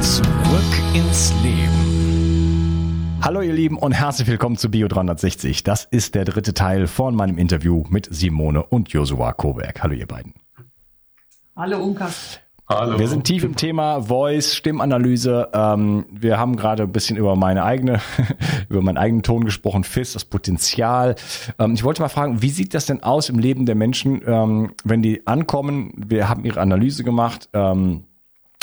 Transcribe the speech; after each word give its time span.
Zurück 0.00 0.24
ins 0.94 1.34
Leben. 1.42 3.18
Hallo 3.20 3.40
ihr 3.40 3.52
Lieben 3.52 3.76
und 3.76 3.92
herzlich 3.92 4.28
willkommen 4.28 4.56
zu 4.56 4.70
Bio 4.70 4.86
360. 4.86 5.64
Das 5.64 5.84
ist 5.90 6.14
der 6.14 6.24
dritte 6.24 6.54
Teil 6.54 6.86
von 6.86 7.16
meinem 7.16 7.36
Interview 7.36 7.84
mit 7.88 8.06
Simone 8.08 8.62
und 8.62 8.90
Josua 8.90 9.32
Koberg. 9.32 9.82
Hallo 9.82 9.94
ihr 9.94 10.06
beiden. 10.06 10.34
Hallo 11.56 11.78
Unka. 11.78 12.10
Hallo. 12.68 12.98
Wir 12.98 13.08
sind 13.08 13.24
tief 13.24 13.42
im 13.42 13.56
Thema 13.56 14.02
Voice, 14.02 14.54
Stimmanalyse. 14.54 15.48
Ähm, 15.52 16.06
wir 16.12 16.38
haben 16.38 16.54
gerade 16.56 16.84
ein 16.84 16.92
bisschen 16.92 17.16
über 17.16 17.34
meine 17.34 17.64
eigene, 17.64 18.00
über 18.68 18.82
meinen 18.82 18.98
eigenen 18.98 19.22
Ton 19.22 19.44
gesprochen, 19.44 19.82
FIS, 19.84 20.12
das 20.12 20.26
Potenzial. 20.26 21.16
Ähm, 21.58 21.74
ich 21.74 21.82
wollte 21.82 22.02
mal 22.02 22.08
fragen, 22.08 22.40
wie 22.40 22.50
sieht 22.50 22.74
das 22.74 22.86
denn 22.86 23.02
aus 23.02 23.30
im 23.30 23.38
Leben 23.38 23.66
der 23.66 23.74
Menschen, 23.74 24.20
ähm, 24.24 24.74
wenn 24.84 25.02
die 25.02 25.26
ankommen? 25.26 25.92
Wir 25.96 26.28
haben 26.28 26.44
ihre 26.44 26.60
Analyse 26.60 27.02
gemacht. 27.04 27.48
Ähm, 27.52 28.04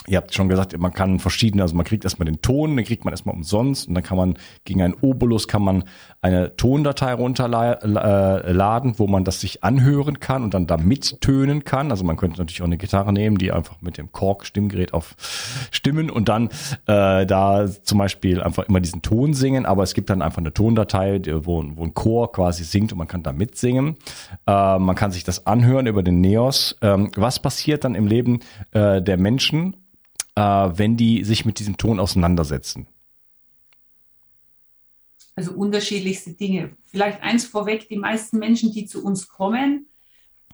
Ihr 0.07 0.17
habt 0.17 0.33
schon 0.33 0.49
gesagt, 0.49 0.77
man 0.77 0.93
kann 0.93 1.19
verschiedene, 1.19 1.63
also 1.63 1.75
man 1.75 1.85
kriegt 1.85 2.03
erstmal 2.03 2.25
den 2.25 2.41
Ton, 2.41 2.75
den 2.75 2.85
kriegt 2.85 3.05
man 3.05 3.13
erstmal 3.13 3.35
umsonst 3.35 3.87
und 3.87 3.95
dann 3.95 4.03
kann 4.03 4.17
man 4.17 4.37
gegen 4.63 4.81
einen 4.81 4.93
Obolus 4.93 5.47
kann 5.47 5.63
man 5.63 5.83
eine 6.21 6.55
Tondatei 6.55 7.13
runterladen, 7.13 8.99
wo 8.99 9.07
man 9.07 9.23
das 9.23 9.41
sich 9.41 9.63
anhören 9.63 10.19
kann 10.19 10.43
und 10.43 10.53
dann 10.53 10.67
da 10.67 10.77
mittönen 10.77 11.63
kann. 11.63 11.91
Also 11.91 12.03
man 12.03 12.17
könnte 12.17 12.39
natürlich 12.39 12.61
auch 12.61 12.67
eine 12.67 12.77
Gitarre 12.77 13.13
nehmen, 13.13 13.37
die 13.37 13.51
einfach 13.51 13.81
mit 13.81 13.97
dem 13.97 14.11
Korg-Stimmgerät 14.11 14.93
auf 14.93 15.15
Stimmen 15.71 16.09
und 16.09 16.29
dann 16.29 16.49
äh, 16.85 17.25
da 17.25 17.67
zum 17.67 17.97
Beispiel 17.97 18.41
einfach 18.41 18.67
immer 18.67 18.79
diesen 18.79 19.01
Ton 19.01 19.33
singen, 19.33 19.65
aber 19.65 19.83
es 19.83 19.93
gibt 19.93 20.09
dann 20.09 20.21
einfach 20.21 20.39
eine 20.39 20.53
Tondatei, 20.53 21.21
wo, 21.43 21.63
wo 21.75 21.83
ein 21.83 21.93
Chor 21.93 22.31
quasi 22.31 22.63
singt 22.63 22.91
und 22.91 22.97
man 22.97 23.07
kann 23.07 23.23
da 23.23 23.31
mitsingen. 23.31 23.97
Äh, 24.45 24.79
man 24.79 24.95
kann 24.95 25.11
sich 25.11 25.23
das 25.23 25.47
anhören 25.47 25.87
über 25.87 26.03
den 26.03 26.21
Neos. 26.21 26.75
Ähm, 26.81 27.11
was 27.15 27.39
passiert 27.39 27.83
dann 27.83 27.95
im 27.95 28.07
Leben 28.07 28.39
äh, 28.71 29.01
der 29.01 29.17
Menschen? 29.17 29.75
Äh, 30.35 30.41
wenn 30.41 30.97
die 30.97 31.23
sich 31.23 31.45
mit 31.45 31.59
diesem 31.59 31.77
Ton 31.77 31.99
auseinandersetzen? 31.99 32.87
Also 35.35 35.51
unterschiedlichste 35.51 36.33
Dinge. 36.33 36.77
Vielleicht 36.85 37.21
eins 37.21 37.45
vorweg, 37.45 37.89
die 37.89 37.97
meisten 37.97 38.39
Menschen, 38.39 38.71
die 38.71 38.85
zu 38.85 39.03
uns 39.03 39.27
kommen, 39.27 39.87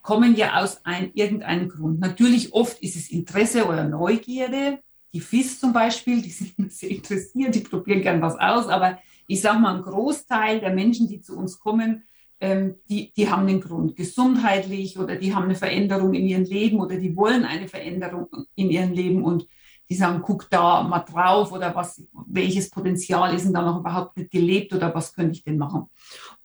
kommen 0.02 0.36
ja 0.36 0.60
aus 0.60 0.84
ein, 0.86 1.12
irgendeinem 1.14 1.70
Grund. 1.70 2.00
Natürlich 2.00 2.54
oft 2.54 2.82
ist 2.82 2.96
es 2.96 3.12
Interesse 3.12 3.66
oder 3.66 3.88
Neugierde. 3.88 4.80
Die 5.14 5.20
FIS 5.20 5.60
zum 5.60 5.74
Beispiel, 5.74 6.22
die 6.22 6.32
sind 6.32 6.72
sehr 6.72 6.90
interessiert, 6.90 7.54
die 7.54 7.60
probieren 7.60 8.02
gern 8.02 8.22
was 8.22 8.40
aus, 8.40 8.68
aber 8.68 8.98
ich 9.28 9.42
sage 9.42 9.60
mal, 9.60 9.76
ein 9.76 9.84
Großteil 9.84 10.60
der 10.60 10.74
Menschen, 10.74 11.08
die 11.08 11.22
zu 11.22 11.38
uns 11.38 11.60
kommen, 11.60 12.04
ähm, 12.40 12.76
die, 12.90 13.14
die 13.14 13.30
haben 13.30 13.48
einen 13.48 13.62
Grund, 13.62 13.96
gesundheitlich 13.96 14.98
oder 14.98 15.16
die 15.16 15.36
haben 15.36 15.46
eine 15.46 15.56
Veränderung 15.56 16.14
in 16.14 16.28
ihrem 16.28 16.44
Leben 16.44 16.80
oder 16.80 16.98
die 16.98 17.16
wollen 17.16 17.46
eine 17.46 17.68
Veränderung 17.68 18.28
in 18.56 18.72
ihrem 18.72 18.94
Leben 18.94 19.24
und 19.24 19.48
die 19.92 19.98
sagen, 19.98 20.22
guck 20.24 20.50
da 20.50 20.84
mal 20.84 21.00
drauf 21.00 21.52
oder 21.52 21.76
was, 21.76 22.02
welches 22.26 22.70
Potenzial 22.70 23.36
ist 23.36 23.44
denn 23.44 23.54
da 23.54 23.62
noch 23.62 23.82
überhaupt 23.82 24.16
nicht 24.16 24.32
gelebt 24.32 24.74
oder 24.74 24.96
was 24.96 25.14
könnte 25.14 25.34
ich 25.34 25.44
denn 25.44 25.58
machen? 25.58 25.90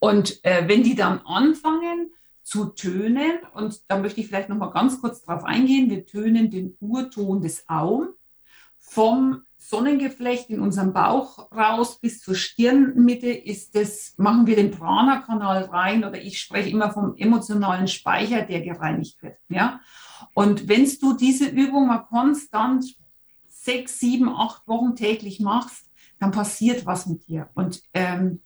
Und 0.00 0.44
äh, 0.44 0.64
wenn 0.66 0.82
die 0.82 0.96
dann 0.96 1.20
anfangen 1.20 2.10
zu 2.42 2.66
tönen, 2.66 3.38
und 3.54 3.80
da 3.86 3.98
möchte 3.98 4.20
ich 4.20 4.26
vielleicht 4.26 4.48
noch 4.48 4.56
mal 4.56 4.72
ganz 4.72 5.00
kurz 5.00 5.22
drauf 5.22 5.44
eingehen, 5.44 5.88
wir 5.88 6.04
tönen 6.06 6.50
den 6.50 6.76
Urton 6.80 7.40
des 7.40 7.68
Aum 7.68 8.08
vom 8.78 9.42
Sonnengeflecht 9.58 10.50
in 10.50 10.58
unserem 10.58 10.92
Bauch 10.92 11.50
raus 11.52 12.00
bis 12.00 12.20
zur 12.20 12.34
Stirnmitte 12.34 13.28
ist 13.28 13.76
das, 13.76 14.14
machen 14.16 14.48
wir 14.48 14.56
den 14.56 14.72
Prana-Kanal 14.72 15.64
rein 15.66 16.04
oder 16.04 16.20
ich 16.20 16.40
spreche 16.40 16.70
immer 16.70 16.90
vom 16.90 17.14
emotionalen 17.16 17.86
Speicher, 17.86 18.42
der 18.42 18.62
gereinigt 18.62 19.22
wird. 19.22 19.38
Ja? 19.48 19.80
Und 20.34 20.68
wenn 20.68 20.84
du 21.00 21.12
diese 21.12 21.46
Übung 21.46 21.86
mal 21.86 21.98
konstant 21.98 22.96
sechs, 23.66 23.99
sieben, 23.99 24.28
acht 24.31 24.66
Wochen 24.66 24.97
täglich 24.97 25.41
machst, 25.41 25.91
dann 26.19 26.31
passiert 26.31 26.87
was 26.87 27.06
mit 27.06 27.28
dir. 27.28 27.50
Und 27.54 27.82
ähm, 27.93 28.41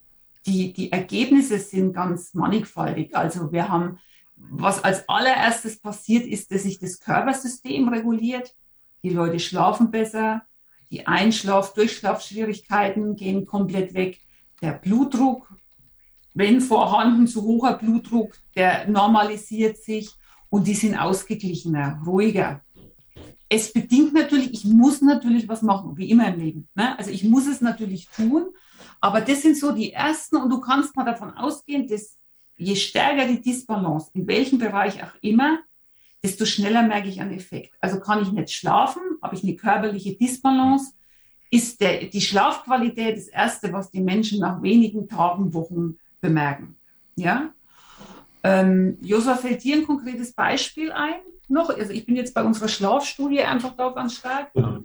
die, 0.46 0.72
die 0.72 0.90
Ergebnisse 0.90 1.58
sind 1.58 1.92
ganz 1.92 2.34
mannigfaltig. 2.34 3.14
Also 3.14 3.52
wir 3.52 3.68
haben, 3.68 3.98
was 4.34 4.82
als 4.82 5.08
allererstes 5.08 5.78
passiert, 5.78 6.26
ist, 6.26 6.50
dass 6.50 6.64
sich 6.64 6.80
das 6.80 6.98
Körpersystem 6.98 7.88
reguliert. 7.88 8.56
Die 9.02 9.10
Leute 9.10 9.38
schlafen 9.38 9.90
besser, 9.90 10.42
die 10.90 11.06
Einschlaf-, 11.06 11.74
Durchschlafschwierigkeiten 11.74 13.14
gehen 13.14 13.46
komplett 13.46 13.94
weg. 13.94 14.18
Der 14.62 14.72
Blutdruck, 14.72 15.52
wenn 16.34 16.60
vorhanden, 16.60 17.26
zu 17.26 17.42
hoher 17.42 17.74
Blutdruck, 17.74 18.34
der 18.56 18.88
normalisiert 18.88 19.76
sich 19.76 20.10
und 20.48 20.66
die 20.66 20.74
sind 20.74 20.96
ausgeglichener, 20.96 22.02
ruhiger 22.04 22.62
es 23.52 23.72
bedingt 23.72 24.14
natürlich, 24.14 24.54
ich 24.54 24.64
muss 24.64 25.02
natürlich 25.02 25.48
was 25.48 25.60
machen, 25.60 25.96
wie 25.98 26.08
immer 26.08 26.28
im 26.28 26.38
Leben. 26.38 26.68
Ne? 26.74 26.96
Also 26.96 27.10
ich 27.10 27.24
muss 27.24 27.48
es 27.48 27.60
natürlich 27.60 28.08
tun, 28.08 28.46
aber 29.00 29.20
das 29.20 29.42
sind 29.42 29.56
so 29.56 29.72
die 29.72 29.92
ersten 29.92 30.36
und 30.36 30.50
du 30.50 30.60
kannst 30.60 30.94
mal 30.94 31.04
davon 31.04 31.34
ausgehen, 31.34 31.88
dass 31.88 32.16
je 32.56 32.76
stärker 32.76 33.26
die 33.26 33.42
Disbalance, 33.42 34.10
in 34.14 34.28
welchem 34.28 34.58
Bereich 34.58 35.02
auch 35.02 35.14
immer, 35.20 35.58
desto 36.22 36.44
schneller 36.44 36.84
merke 36.84 37.08
ich 37.08 37.20
einen 37.20 37.32
Effekt. 37.32 37.74
Also 37.80 37.98
kann 37.98 38.22
ich 38.22 38.30
nicht 38.30 38.52
schlafen, 38.52 39.02
habe 39.20 39.34
ich 39.34 39.42
eine 39.42 39.56
körperliche 39.56 40.14
Disbalance, 40.14 40.92
ist 41.50 41.80
der, 41.80 42.04
die 42.04 42.20
Schlafqualität 42.20 43.16
das 43.16 43.26
Erste, 43.26 43.72
was 43.72 43.90
die 43.90 44.00
Menschen 44.00 44.38
nach 44.38 44.62
wenigen 44.62 45.08
Tagen, 45.08 45.52
Wochen 45.52 45.98
bemerken. 46.20 46.76
Ja? 47.16 47.52
Ähm, 48.44 48.96
Josa, 49.00 49.34
fällt 49.34 49.64
dir 49.64 49.76
ein 49.76 49.86
konkretes 49.86 50.32
Beispiel 50.32 50.92
ein? 50.92 51.20
Noch, 51.50 51.70
also 51.70 51.92
ich 51.92 52.06
bin 52.06 52.16
jetzt 52.16 52.34
bei 52.34 52.42
unserer 52.42 52.68
Schlafstudie 52.68 53.40
einfach 53.40 53.76
da 53.76 53.90
ganz 53.90 54.16
stark. 54.16 54.50
Ja. 54.54 54.80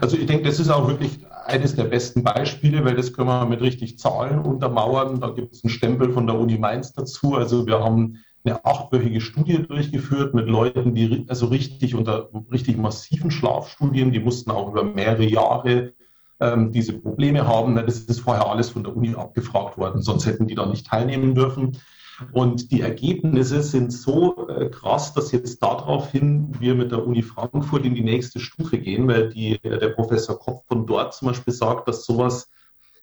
Also 0.00 0.16
ich 0.16 0.26
denke, 0.26 0.44
das 0.44 0.60
ist 0.60 0.70
auch 0.70 0.86
wirklich 0.88 1.18
eines 1.46 1.74
der 1.74 1.84
besten 1.84 2.22
Beispiele, 2.22 2.84
weil 2.84 2.94
das 2.94 3.12
können 3.12 3.28
wir 3.28 3.46
mit 3.46 3.60
richtig 3.60 3.98
Zahlen 3.98 4.38
untermauern. 4.38 5.20
Da 5.20 5.30
gibt 5.30 5.54
es 5.54 5.64
einen 5.64 5.70
Stempel 5.70 6.12
von 6.12 6.26
der 6.26 6.38
Uni 6.38 6.58
Mainz 6.58 6.92
dazu. 6.92 7.34
Also 7.34 7.66
wir 7.66 7.80
haben 7.80 8.24
eine 8.44 8.64
achtwöchige 8.64 9.20
Studie 9.20 9.62
durchgeführt 9.62 10.34
mit 10.34 10.48
Leuten, 10.48 10.94
die 10.94 11.24
also 11.28 11.46
richtig 11.46 11.94
unter 11.94 12.28
richtig 12.52 12.76
massiven 12.76 13.30
Schlafstudien, 13.30 14.12
die 14.12 14.20
mussten 14.20 14.50
auch 14.50 14.70
über 14.70 14.84
mehrere 14.84 15.24
Jahre 15.24 15.94
ähm, 16.40 16.70
diese 16.70 16.92
Probleme 16.92 17.46
haben. 17.46 17.74
Das 17.74 18.00
ist 18.00 18.20
vorher 18.20 18.46
alles 18.46 18.70
von 18.70 18.84
der 18.84 18.94
Uni 18.94 19.14
abgefragt 19.14 19.78
worden, 19.78 20.02
sonst 20.02 20.26
hätten 20.26 20.46
die 20.46 20.54
da 20.54 20.66
nicht 20.66 20.86
teilnehmen 20.86 21.34
dürfen. 21.34 21.78
Und 22.32 22.70
die 22.70 22.80
Ergebnisse 22.80 23.62
sind 23.62 23.92
so 23.92 24.48
äh, 24.48 24.68
krass, 24.68 25.14
dass 25.14 25.32
jetzt 25.32 25.62
daraufhin 25.62 26.54
wir 26.60 26.74
mit 26.74 26.92
der 26.92 27.06
Uni 27.06 27.22
Frankfurt 27.22 27.84
in 27.84 27.94
die 27.94 28.04
nächste 28.04 28.40
Stufe 28.40 28.78
gehen, 28.78 29.08
weil 29.08 29.30
die, 29.30 29.58
der 29.58 29.88
Professor 29.90 30.38
Kopf 30.38 30.66
von 30.68 30.86
dort 30.86 31.14
zum 31.14 31.28
Beispiel 31.28 31.52
sagt, 31.52 31.88
dass 31.88 32.04
sowas 32.04 32.50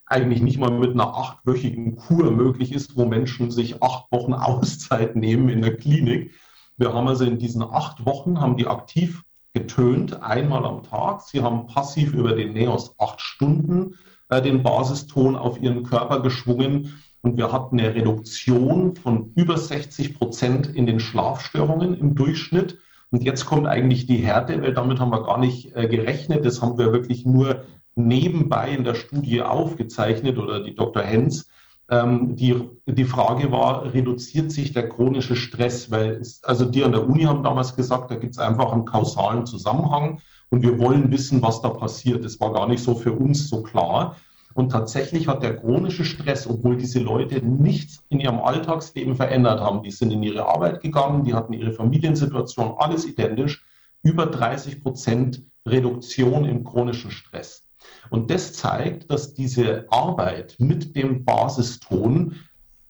eigentlich 0.06 0.42
nicht 0.42 0.60
mal 0.60 0.72
mit 0.72 0.92
einer 0.92 1.16
achtwöchigen 1.16 1.96
Kur 1.96 2.32
möglich 2.32 2.74
ist, 2.74 2.98
wo 2.98 3.06
Menschen 3.06 3.52
sich 3.52 3.82
acht 3.82 4.12
Wochen 4.12 4.34
Auszeit 4.34 5.16
nehmen 5.16 5.50
in 5.50 5.62
der 5.62 5.78
Klinik. 5.78 6.32
Wir 6.78 6.94
haben 6.94 7.08
also 7.08 7.26
in 7.26 7.38
diesen 7.38 7.64
acht 7.64 8.06
Wochen, 8.06 8.40
haben 8.40 8.58
die 8.58 8.68
aktiv 8.68 9.24
getönt, 9.54 10.22
einmal 10.22 10.66
am 10.66 10.84
Tag. 10.84 11.22
Sie 11.22 11.42
haben 11.42 11.68
passiv 11.68 12.14
über 12.14 12.34
den 12.34 12.54
Neos 12.54 12.96
acht 12.98 13.20
Stunden 13.22 13.96
äh, 14.30 14.42
den 14.42 14.64
Basiston 14.64 15.36
auf 15.36 15.62
ihren 15.62 15.84
Körper 15.84 16.22
geschwungen 16.22 17.04
und 17.22 17.38
wir 17.38 17.52
hatten 17.52 17.80
eine 17.80 17.94
Reduktion 17.94 18.96
von 18.96 19.32
über 19.36 19.58
60 19.58 20.18
Prozent 20.18 20.68
in 20.68 20.86
den 20.86 21.00
Schlafstörungen 21.00 21.94
im 21.98 22.16
Durchschnitt. 22.16 22.80
Und 23.12 23.24
jetzt 23.24 23.46
kommt 23.46 23.68
eigentlich 23.68 24.08
die 24.08 24.18
Härte, 24.18 24.62
weil 24.62 24.74
damit 24.74 25.00
haben 25.00 25.12
wir 25.12 25.24
gar 25.24 25.38
nicht 25.38 25.76
äh, 25.76 25.88
gerechnet. 25.88 26.46
Das 26.46 26.62
haben 26.62 26.78
wir 26.78 26.94
wirklich 26.94 27.26
nur 27.26 27.64
nebenbei 27.96 28.72
in 28.72 28.84
der 28.84 28.96
Studie 28.96 29.42
aufgezeichnet 29.42 30.38
oder 30.38 30.64
die 30.64 30.76
Dr. 30.76 31.04
Hens. 31.04 31.50
Ähm, 31.90 32.36
die, 32.38 32.56
die 32.88 33.04
Frage 33.04 33.52
war, 33.52 33.94
reduziert 33.94 34.52
sich 34.52 34.72
der 34.72 34.90
chronische 34.90 35.36
Stress? 35.36 35.92
Weil, 35.92 36.14
es, 36.22 36.44
also 36.44 36.66
die 36.66 36.84
an 36.84 36.94
der 36.94 37.08
Uni 37.08 37.24
haben 37.24 37.44
damals 37.44 37.76
gesagt, 37.76 38.10
da 38.10 38.16
gibt 38.16 38.34
es 38.34 38.40
einfach 38.40 38.72
einen 38.72 38.86
kausalen 38.86 39.46
Zusammenhang 39.46 40.22
und 40.50 40.64
wir 40.64 40.80
wollen 40.80 41.12
wissen, 41.12 41.42
was 41.42 41.62
da 41.62 41.70
passiert. 41.70 42.24
Das 42.26 42.40
war 42.40 42.54
gar 42.54 42.68
nicht 42.68 42.82
so 42.82 42.96
für 42.96 43.12
uns 43.12 43.50
so 43.50 43.62
klar. 43.62 44.16
Und 44.54 44.72
tatsächlich 44.72 45.28
hat 45.28 45.44
der 45.44 45.58
chronische 45.58 46.06
Stress, 46.06 46.48
obwohl 46.48 46.78
diese 46.78 47.00
Leute 47.00 47.46
nichts 47.46 48.04
in 48.10 48.20
ihrem 48.20 48.40
Alltagsleben 48.40 49.16
verändert 49.16 49.60
haben, 49.60 49.84
die 49.84 49.92
sind 49.92 50.12
in 50.12 50.24
ihre 50.24 50.46
Arbeit 50.46 50.82
gegangen, 50.82 51.24
die 51.24 51.34
hatten 51.34 51.54
ihre 51.54 51.72
Familiensituation, 51.72 52.76
alles 52.78 53.06
identisch, 53.06 53.64
über 54.04 54.26
30 54.26 54.82
Prozent 54.82 55.44
Reduktion 55.66 56.46
im 56.46 56.64
chronischen 56.64 57.12
Stress. 57.12 57.66
Und 58.10 58.30
das 58.30 58.54
zeigt, 58.54 59.12
dass 59.12 59.34
diese 59.34 59.86
Arbeit 59.92 60.56
mit 60.60 60.96
dem 60.96 61.24
Basiston 61.24 62.36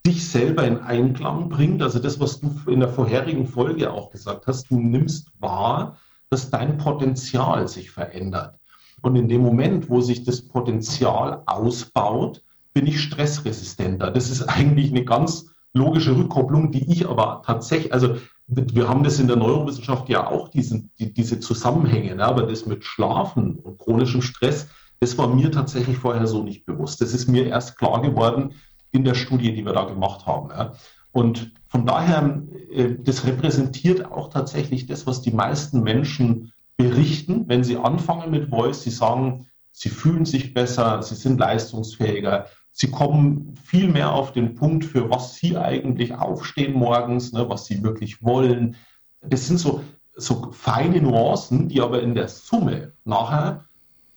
dich 0.05 0.27
selber 0.27 0.65
in 0.65 0.79
Einklang 0.79 1.49
bringt. 1.49 1.81
Also 1.81 1.99
das, 1.99 2.19
was 2.19 2.39
du 2.39 2.51
in 2.67 2.79
der 2.79 2.89
vorherigen 2.89 3.45
Folge 3.45 3.91
auch 3.91 4.09
gesagt 4.09 4.47
hast, 4.47 4.69
du 4.71 4.79
nimmst 4.79 5.29
wahr, 5.39 5.97
dass 6.29 6.49
dein 6.49 6.77
Potenzial 6.77 7.67
sich 7.67 7.91
verändert. 7.91 8.57
Und 9.01 9.15
in 9.15 9.27
dem 9.27 9.41
Moment, 9.41 9.89
wo 9.89 10.01
sich 10.01 10.23
das 10.23 10.41
Potenzial 10.41 11.43
ausbaut, 11.45 12.43
bin 12.73 12.87
ich 12.87 13.01
stressresistenter. 13.01 14.11
Das 14.11 14.29
ist 14.29 14.43
eigentlich 14.43 14.91
eine 14.91 15.03
ganz 15.03 15.47
logische 15.73 16.15
Rückkopplung, 16.15 16.71
die 16.71 16.91
ich 16.91 17.07
aber 17.07 17.41
tatsächlich, 17.45 17.93
also 17.93 18.15
wir 18.47 18.89
haben 18.89 19.03
das 19.03 19.19
in 19.19 19.27
der 19.27 19.37
Neurowissenschaft 19.37 20.09
ja 20.09 20.27
auch, 20.27 20.49
diese, 20.49 20.83
die, 20.99 21.13
diese 21.13 21.39
Zusammenhänge, 21.39 22.15
ne? 22.15 22.25
aber 22.25 22.43
das 22.43 22.65
mit 22.65 22.83
Schlafen 22.83 23.55
und 23.55 23.77
chronischem 23.77 24.21
Stress, 24.21 24.67
das 24.99 25.17
war 25.17 25.27
mir 25.27 25.51
tatsächlich 25.51 25.97
vorher 25.97 26.27
so 26.27 26.43
nicht 26.43 26.65
bewusst. 26.65 27.01
Das 27.01 27.13
ist 27.13 27.27
mir 27.27 27.47
erst 27.47 27.77
klar 27.77 28.01
geworden 28.01 28.53
in 28.91 29.05
der 29.05 29.15
Studie, 29.15 29.53
die 29.53 29.65
wir 29.65 29.73
da 29.73 29.85
gemacht 29.85 30.25
haben. 30.25 30.49
Ja? 30.49 30.73
Und 31.11 31.53
von 31.67 31.85
daher, 31.85 32.43
äh, 32.69 32.95
das 32.99 33.25
repräsentiert 33.25 34.05
auch 34.11 34.29
tatsächlich 34.29 34.85
das, 34.85 35.07
was 35.07 35.21
die 35.21 35.31
meisten 35.31 35.81
Menschen 35.81 36.51
berichten, 36.81 37.45
wenn 37.47 37.63
sie 37.63 37.77
anfangen 37.77 38.31
mit 38.31 38.49
Voice. 38.49 38.83
Sie 38.83 38.89
sagen, 38.89 39.47
sie 39.71 39.89
fühlen 39.89 40.25
sich 40.25 40.53
besser, 40.53 41.01
sie 41.03 41.15
sind 41.15 41.39
leistungsfähiger, 41.39 42.47
sie 42.71 42.89
kommen 42.89 43.55
viel 43.63 43.87
mehr 43.87 44.11
auf 44.11 44.31
den 44.31 44.55
Punkt, 44.55 44.85
für 44.85 45.09
was 45.09 45.35
sie 45.35 45.57
eigentlich 45.57 46.13
aufstehen 46.13 46.73
morgens, 46.73 47.33
ne, 47.33 47.47
was 47.49 47.65
sie 47.65 47.83
wirklich 47.83 48.23
wollen. 48.23 48.75
Das 49.21 49.47
sind 49.47 49.57
so, 49.57 49.83
so 50.15 50.51
feine 50.51 51.01
Nuancen, 51.01 51.69
die 51.69 51.81
aber 51.81 52.01
in 52.01 52.15
der 52.15 52.27
Summe 52.27 52.93
nachher 53.05 53.65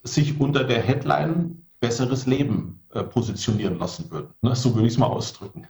sich 0.03 0.41
unter 0.41 0.65
der 0.65 0.83
Headline 0.83 1.63
besseres 1.81 2.27
Leben 2.27 2.83
äh, 2.95 3.03
positionieren 3.03 3.79
lassen 3.79 4.11
würden. 4.11 4.33
Ne? 4.41 4.57
So 4.57 4.75
würde 4.75 4.87
ich 4.87 4.95
es 4.95 4.99
mal 4.99 5.07
ausdrücken. 5.07 5.67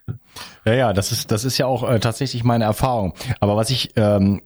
Ja, 0.65 0.75
ja, 0.75 0.93
das 0.93 1.11
ist, 1.11 1.31
das 1.31 1.45
ist 1.45 1.59
ja 1.59 1.67
auch 1.67 1.89
äh, 1.89 1.99
tatsächlich 1.99 2.45
meine 2.45 2.65
Erfahrung. 2.65 3.15
Aber 3.41 3.57
was 3.57 3.71
ich, 3.71 3.93
ähm, 3.97 4.43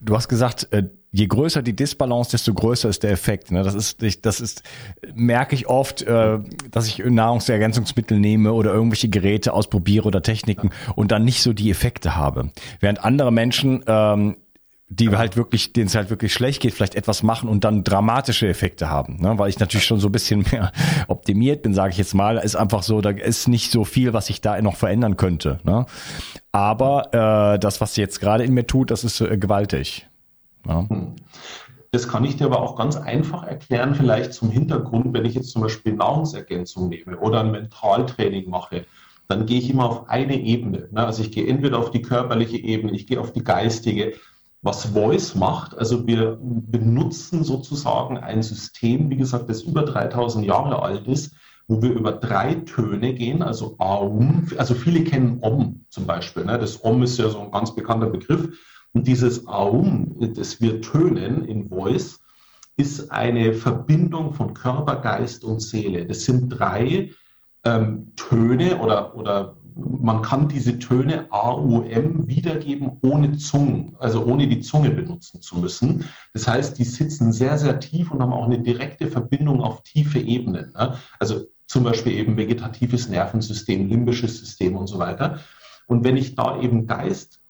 du 0.00 0.14
hast 0.14 0.28
gesagt, 0.28 0.68
äh, 0.72 0.88
je 1.12 1.26
größer 1.26 1.62
die 1.62 1.76
Disbalance, 1.76 2.32
desto 2.32 2.54
größer 2.54 2.88
ist 2.88 3.02
der 3.02 3.12
Effekt. 3.12 3.50
Ne? 3.50 3.62
Das 3.62 3.74
ist, 3.74 4.02
ich, 4.02 4.22
das 4.22 4.40
ist, 4.40 4.62
merke 5.14 5.54
ich 5.54 5.68
oft, 5.68 6.02
äh, 6.02 6.38
dass 6.70 6.88
ich 6.88 6.98
Nahrungsergänzungsmittel 6.98 8.18
nehme 8.18 8.52
oder 8.52 8.72
irgendwelche 8.72 9.08
Geräte 9.08 9.52
ausprobiere 9.52 10.06
oder 10.06 10.22
Techniken 10.22 10.70
und 10.96 11.12
dann 11.12 11.24
nicht 11.24 11.42
so 11.42 11.52
die 11.52 11.70
Effekte 11.70 12.16
habe. 12.16 12.50
Während 12.80 13.04
andere 13.04 13.30
Menschen 13.30 13.84
ähm, 13.86 14.36
die 14.94 15.08
halt 15.16 15.38
wirklich, 15.38 15.72
denen 15.72 15.86
es 15.86 15.94
halt 15.94 16.10
wirklich 16.10 16.34
schlecht 16.34 16.60
geht, 16.60 16.74
vielleicht 16.74 16.96
etwas 16.96 17.22
machen 17.22 17.48
und 17.48 17.64
dann 17.64 17.82
dramatische 17.82 18.46
Effekte 18.46 18.90
haben. 18.90 19.16
Ne? 19.20 19.38
Weil 19.38 19.48
ich 19.48 19.58
natürlich 19.58 19.86
schon 19.86 20.00
so 20.00 20.08
ein 20.08 20.12
bisschen 20.12 20.44
mehr 20.52 20.70
optimiert 21.08 21.62
bin, 21.62 21.72
sage 21.72 21.92
ich 21.92 21.98
jetzt 21.98 22.14
mal. 22.14 22.36
Ist 22.36 22.56
einfach 22.56 22.82
so, 22.82 23.00
da 23.00 23.10
ist 23.10 23.48
nicht 23.48 23.70
so 23.70 23.84
viel, 23.84 24.12
was 24.12 24.28
ich 24.28 24.42
da 24.42 24.60
noch 24.60 24.76
verändern 24.76 25.16
könnte. 25.16 25.60
Ne? 25.64 25.86
Aber 26.52 27.54
äh, 27.54 27.58
das, 27.58 27.80
was 27.80 27.94
sie 27.94 28.02
jetzt 28.02 28.20
gerade 28.20 28.44
in 28.44 28.52
mir 28.52 28.66
tut, 28.66 28.90
das 28.90 29.02
ist 29.02 29.18
äh, 29.22 29.38
gewaltig. 29.38 30.08
Ja. 30.66 30.88
Hm. 30.88 31.16
Das 31.94 32.08
kann 32.08 32.24
ich 32.24 32.36
dir 32.36 32.46
aber 32.46 32.62
auch 32.62 32.76
ganz 32.76 32.96
einfach 32.96 33.42
erklären, 33.42 33.94
vielleicht 33.94 34.32
zum 34.32 34.50
Hintergrund, 34.50 35.12
wenn 35.12 35.26
ich 35.26 35.34
jetzt 35.34 35.50
zum 35.50 35.60
Beispiel 35.60 35.92
Nahrungsergänzung 35.92 36.88
nehme 36.88 37.18
oder 37.18 37.40
ein 37.40 37.50
Mentaltraining 37.50 38.48
mache, 38.48 38.86
dann 39.28 39.44
gehe 39.44 39.58
ich 39.58 39.68
immer 39.68 39.84
auf 39.84 40.08
eine 40.08 40.40
Ebene. 40.40 40.88
Ne? 40.90 41.04
Also 41.04 41.22
ich 41.22 41.32
gehe 41.32 41.46
entweder 41.46 41.78
auf 41.78 41.90
die 41.90 42.00
körperliche 42.00 42.56
Ebene, 42.56 42.94
ich 42.94 43.06
gehe 43.06 43.20
auf 43.20 43.32
die 43.32 43.44
geistige. 43.44 44.14
Was 44.62 44.86
Voice 44.86 45.34
macht, 45.34 45.76
also 45.76 46.06
wir 46.06 46.38
benutzen 46.40 47.42
sozusagen 47.42 48.16
ein 48.16 48.44
System, 48.44 49.10
wie 49.10 49.16
gesagt, 49.16 49.50
das 49.50 49.62
über 49.62 49.82
3000 49.82 50.46
Jahre 50.46 50.80
alt 50.82 51.08
ist, 51.08 51.34
wo 51.66 51.82
wir 51.82 51.90
über 51.90 52.12
drei 52.12 52.54
Töne 52.54 53.12
gehen, 53.12 53.42
also 53.42 53.74
Aum, 53.78 54.46
also 54.56 54.74
viele 54.74 55.02
kennen 55.02 55.38
Om 55.42 55.84
zum 55.90 56.06
Beispiel. 56.06 56.44
Ne? 56.44 56.58
Das 56.58 56.84
Om 56.84 57.02
ist 57.02 57.18
ja 57.18 57.28
so 57.28 57.40
ein 57.40 57.50
ganz 57.50 57.74
bekannter 57.74 58.08
Begriff. 58.08 58.56
Und 58.92 59.06
dieses 59.06 59.46
Aum, 59.46 60.16
das 60.34 60.60
wir 60.60 60.80
tönen 60.80 61.44
in 61.44 61.68
Voice, 61.68 62.20
ist 62.76 63.10
eine 63.10 63.52
Verbindung 63.52 64.32
von 64.32 64.54
Körper, 64.54 64.96
Geist 64.96 65.44
und 65.44 65.60
Seele. 65.60 66.06
Das 66.06 66.24
sind 66.24 66.48
drei 66.48 67.10
ähm, 67.64 68.12
Töne 68.16 68.78
oder, 68.78 69.14
oder 69.16 69.56
man 69.74 70.20
kann 70.20 70.48
diese 70.48 70.78
Töne 70.78 71.26
A, 71.30 71.54
U, 71.54 71.82
M 71.82 72.28
wiedergeben 72.28 72.98
ohne 73.02 73.36
Zungen, 73.36 73.96
also 73.98 74.24
ohne 74.24 74.46
die 74.46 74.60
Zunge 74.60 74.90
benutzen 74.90 75.40
zu 75.40 75.58
müssen. 75.58 76.04
Das 76.34 76.46
heißt, 76.46 76.78
die 76.78 76.84
sitzen 76.84 77.32
sehr, 77.32 77.56
sehr 77.56 77.80
tief 77.80 78.10
und 78.10 78.20
haben 78.20 78.32
auch 78.32 78.46
eine 78.46 78.60
direkte 78.60 79.06
Verbindung 79.06 79.62
auf 79.62 79.82
tiefe 79.82 80.18
Ebenen. 80.18 80.72
Ne? 80.72 80.96
Also 81.18 81.46
zum 81.66 81.84
Beispiel 81.84 82.12
eben 82.12 82.36
vegetatives 82.36 83.08
Nervensystem, 83.08 83.88
limbisches 83.88 84.38
System 84.38 84.76
und 84.76 84.88
so 84.88 84.98
weiter. 84.98 85.38
Und 85.86 86.04
wenn 86.04 86.16
ich 86.16 86.34
da 86.34 86.60
eben 86.60 86.86
Geist, 86.86 87.41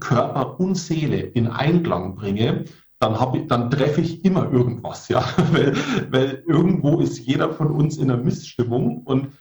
Körper 0.00 0.58
und 0.60 0.74
Seele 0.76 1.18
in 1.18 1.48
Einklang 1.48 2.14
bringe, 2.14 2.64
dann, 2.98 3.48
dann 3.48 3.70
treffe 3.70 4.00
ich 4.00 4.24
immer 4.24 4.50
irgendwas, 4.50 5.08
ja, 5.08 5.24
weil, 5.52 5.74
weil 6.10 6.44
irgendwo 6.46 7.00
ist 7.00 7.18
jeder 7.18 7.52
von 7.52 7.70
uns 7.70 7.98
in 7.98 8.10
einer 8.10 8.22
Missstimmung 8.22 9.02
und 9.04 9.32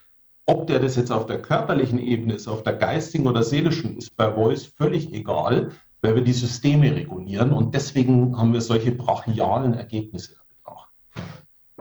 ob 0.47 0.67
der 0.67 0.79
das 0.79 0.95
jetzt 0.95 1.11
auf 1.11 1.25
der 1.25 1.41
körperlichen 1.41 1.99
Ebene 1.99 2.33
ist, 2.35 2.47
auf 2.47 2.63
der 2.63 2.73
geistigen 2.73 3.27
oder 3.27 3.43
seelischen, 3.43 3.97
ist 3.97 4.15
bei 4.15 4.31
Voice 4.31 4.65
völlig 4.65 5.11
egal, 5.11 5.71
weil 6.01 6.15
wir 6.15 6.23
die 6.23 6.33
Systeme 6.33 6.93
regulieren 6.95 7.51
und 7.51 7.73
deswegen 7.73 8.37
haben 8.37 8.53
wir 8.53 8.61
solche 8.61 8.91
brachialen 8.91 9.73
Ergebnisse 9.73 10.35
auch. 10.63 10.87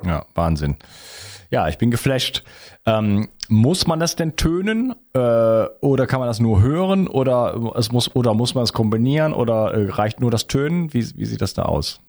Ja, 0.02 0.25
Wahnsinn. 0.35 0.76
Ja, 1.54 1.68
ich 1.68 1.78
bin 1.78 1.92
geflasht. 1.92 2.42
Ähm, 2.84 3.28
muss 3.49 3.87
man 3.87 4.00
das 4.00 4.16
denn 4.16 4.34
tönen 4.34 4.92
äh, 5.12 5.18
oder 5.18 6.08
kann 6.08 6.18
man 6.18 6.26
das 6.26 6.40
nur 6.40 6.61
hören 6.61 7.06
oder 7.06 7.73
es 7.76 7.92
muss 7.92 8.16
oder 8.16 8.34
muss 8.34 8.56
man 8.56 8.64
es 8.64 8.73
kombinieren 8.73 9.32
oder 9.32 9.73
äh, 9.73 9.88
reicht 9.88 10.18
nur 10.18 10.32
das 10.32 10.49
Tönen? 10.49 10.92
Wie, 10.92 11.06
wie 11.16 11.25
sieht 11.25 11.40
das 11.40 11.54
da 11.54 11.62
aus? 11.66 12.00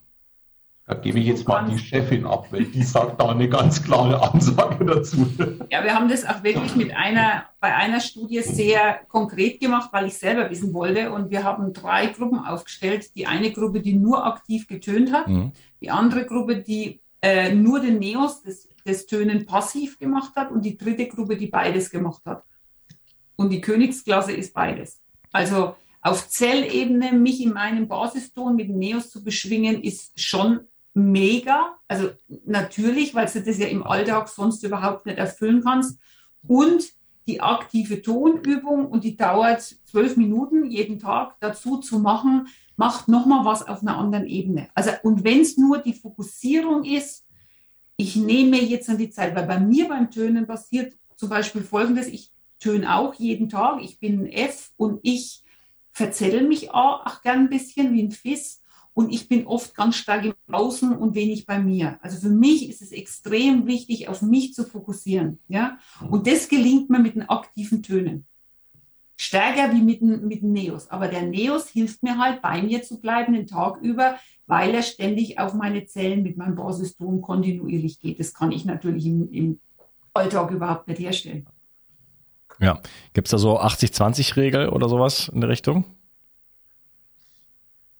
Da 0.87 0.95
gebe 0.95 1.19
ich 1.19 1.27
jetzt 1.27 1.47
mal 1.47 1.63
die 1.69 1.77
Chefin 1.77 2.25
ab, 2.25 2.47
weil 2.49 2.65
die 2.65 2.81
sagt 2.81 3.21
da 3.21 3.29
eine 3.29 3.47
ganz 3.47 3.83
klare 3.83 4.19
Ansage 4.33 4.83
dazu. 4.83 5.27
Ja, 5.69 5.83
wir 5.83 5.93
haben 5.93 6.09
das 6.09 6.25
auch 6.25 6.41
wirklich 6.41 6.75
mit 6.75 6.95
einer, 6.95 7.45
bei 7.59 7.75
einer 7.75 7.99
Studie 7.99 8.41
sehr 8.41 8.99
konkret 9.09 9.59
gemacht, 9.59 9.89
weil 9.91 10.07
ich 10.07 10.17
selber 10.17 10.49
wissen 10.49 10.73
wollte. 10.73 11.11
Und 11.11 11.29
wir 11.29 11.43
haben 11.43 11.71
drei 11.71 12.07
Gruppen 12.07 12.39
aufgestellt. 12.39 13.15
Die 13.15 13.27
eine 13.27 13.51
Gruppe, 13.51 13.81
die 13.81 13.93
nur 13.93 14.25
aktiv 14.25 14.67
getönt 14.67 15.13
hat, 15.13 15.27
mhm. 15.27 15.51
die 15.81 15.91
andere 15.91 16.25
Gruppe, 16.25 16.55
die 16.55 16.99
äh, 17.21 17.53
nur 17.53 17.79
den 17.79 17.99
Neos 17.99 18.41
das, 18.41 18.69
das 18.85 19.05
Tönen 19.05 19.45
passiv 19.45 19.99
gemacht 19.99 20.35
hat 20.35 20.51
und 20.51 20.63
die 20.63 20.77
dritte 20.77 21.07
Gruppe, 21.07 21.35
die 21.35 21.47
beides 21.47 21.89
gemacht 21.89 22.21
hat. 22.25 22.43
Und 23.35 23.49
die 23.49 23.61
Königsklasse 23.61 24.31
ist 24.31 24.53
beides. 24.53 25.01
Also 25.31 25.75
auf 26.01 26.29
Zellebene 26.29 27.11
mich 27.11 27.41
in 27.41 27.51
meinem 27.51 27.87
Basiston 27.87 28.55
mit 28.55 28.69
Neos 28.69 29.09
zu 29.09 29.23
beschwingen, 29.23 29.83
ist 29.83 30.19
schon 30.19 30.61
mega. 30.93 31.75
Also 31.87 32.11
natürlich, 32.45 33.15
weil 33.15 33.27
du 33.27 33.41
das 33.41 33.57
ja 33.57 33.67
im 33.67 33.83
Alltag 33.83 34.29
sonst 34.29 34.63
überhaupt 34.63 35.07
nicht 35.07 35.17
erfüllen 35.17 35.61
kannst. 35.63 35.99
Und 36.47 36.93
die 37.27 37.41
aktive 37.41 38.01
Tonübung 38.03 38.85
und 38.87 39.03
die 39.03 39.17
dauert 39.17 39.61
zwölf 39.85 40.15
Minuten 40.15 40.69
jeden 40.69 40.99
Tag 40.99 41.35
dazu 41.39 41.77
zu 41.77 41.99
machen, 41.99 42.47
macht 42.77 43.07
nochmal 43.07 43.45
was 43.45 43.67
auf 43.67 43.81
einer 43.81 43.97
anderen 43.97 44.27
Ebene. 44.27 44.69
Also, 44.75 44.91
und 45.03 45.23
wenn 45.23 45.41
es 45.41 45.57
nur 45.57 45.79
die 45.79 45.93
Fokussierung 45.93 46.83
ist, 46.83 47.24
ich 47.97 48.15
nehme 48.15 48.61
jetzt 48.61 48.89
an 48.89 48.97
die 48.97 49.09
Zeit, 49.09 49.35
weil 49.35 49.47
bei 49.47 49.59
mir 49.59 49.87
beim 49.87 50.11
Tönen 50.11 50.47
passiert 50.47 50.93
zum 51.15 51.29
Beispiel 51.29 51.61
Folgendes, 51.61 52.07
ich 52.07 52.31
töne 52.59 52.95
auch 52.95 53.13
jeden 53.15 53.49
Tag, 53.49 53.81
ich 53.81 53.99
bin 53.99 54.21
ein 54.21 54.31
F 54.31 54.71
und 54.77 54.99
ich 55.03 55.43
verzettel 55.91 56.47
mich 56.47 56.71
auch 56.71 57.21
gern 57.21 57.41
ein 57.41 57.49
bisschen 57.49 57.93
wie 57.93 58.03
ein 58.03 58.11
Fiss 58.11 58.61
und 58.93 59.11
ich 59.11 59.27
bin 59.27 59.45
oft 59.45 59.75
ganz 59.75 59.95
stark 59.97 60.25
im 60.25 60.33
Außen 60.51 60.95
und 60.95 61.15
wenig 61.15 61.45
bei 61.45 61.59
mir. 61.59 61.99
Also 62.01 62.17
für 62.17 62.33
mich 62.33 62.69
ist 62.69 62.81
es 62.81 62.91
extrem 62.91 63.67
wichtig, 63.67 64.07
auf 64.07 64.21
mich 64.21 64.53
zu 64.53 64.63
fokussieren. 64.63 65.39
Ja? 65.47 65.77
Und 66.09 66.27
das 66.27 66.47
gelingt 66.47 66.89
mir 66.89 66.99
mit 66.99 67.15
den 67.15 67.29
aktiven 67.29 67.83
Tönen. 67.83 68.25
Stärker 69.17 69.73
wie 69.73 69.81
mit, 69.81 70.01
mit 70.01 70.41
dem 70.41 70.51
Neos. 70.51 70.89
Aber 70.89 71.07
der 71.07 71.23
Neos 71.23 71.69
hilft 71.69 72.03
mir 72.03 72.17
halt, 72.17 72.41
bei 72.41 72.61
mir 72.61 72.83
zu 72.83 72.99
bleiben 72.99 73.33
den 73.33 73.47
Tag 73.47 73.77
über, 73.81 74.17
weil 74.47 74.73
er 74.75 74.83
ständig 74.83 75.39
auf 75.39 75.53
meine 75.53 75.85
Zellen 75.85 76.21
mit 76.23 76.37
meinem 76.37 76.55
Basiston 76.55 77.21
kontinuierlich 77.21 77.99
geht. 77.99 78.19
Das 78.19 78.33
kann 78.33 78.51
ich 78.51 78.65
natürlich 78.65 79.05
im, 79.05 79.31
im 79.31 79.59
Alltag 80.13 80.51
überhaupt 80.51 80.87
nicht 80.87 80.99
herstellen. 80.99 81.47
Ja. 82.59 82.79
Gibt 83.13 83.27
es 83.27 83.31
da 83.31 83.37
so 83.37 83.59
80-20-Regel 83.59 84.69
oder 84.69 84.87
sowas 84.89 85.29
in 85.33 85.41
der 85.41 85.49
Richtung? 85.49 85.85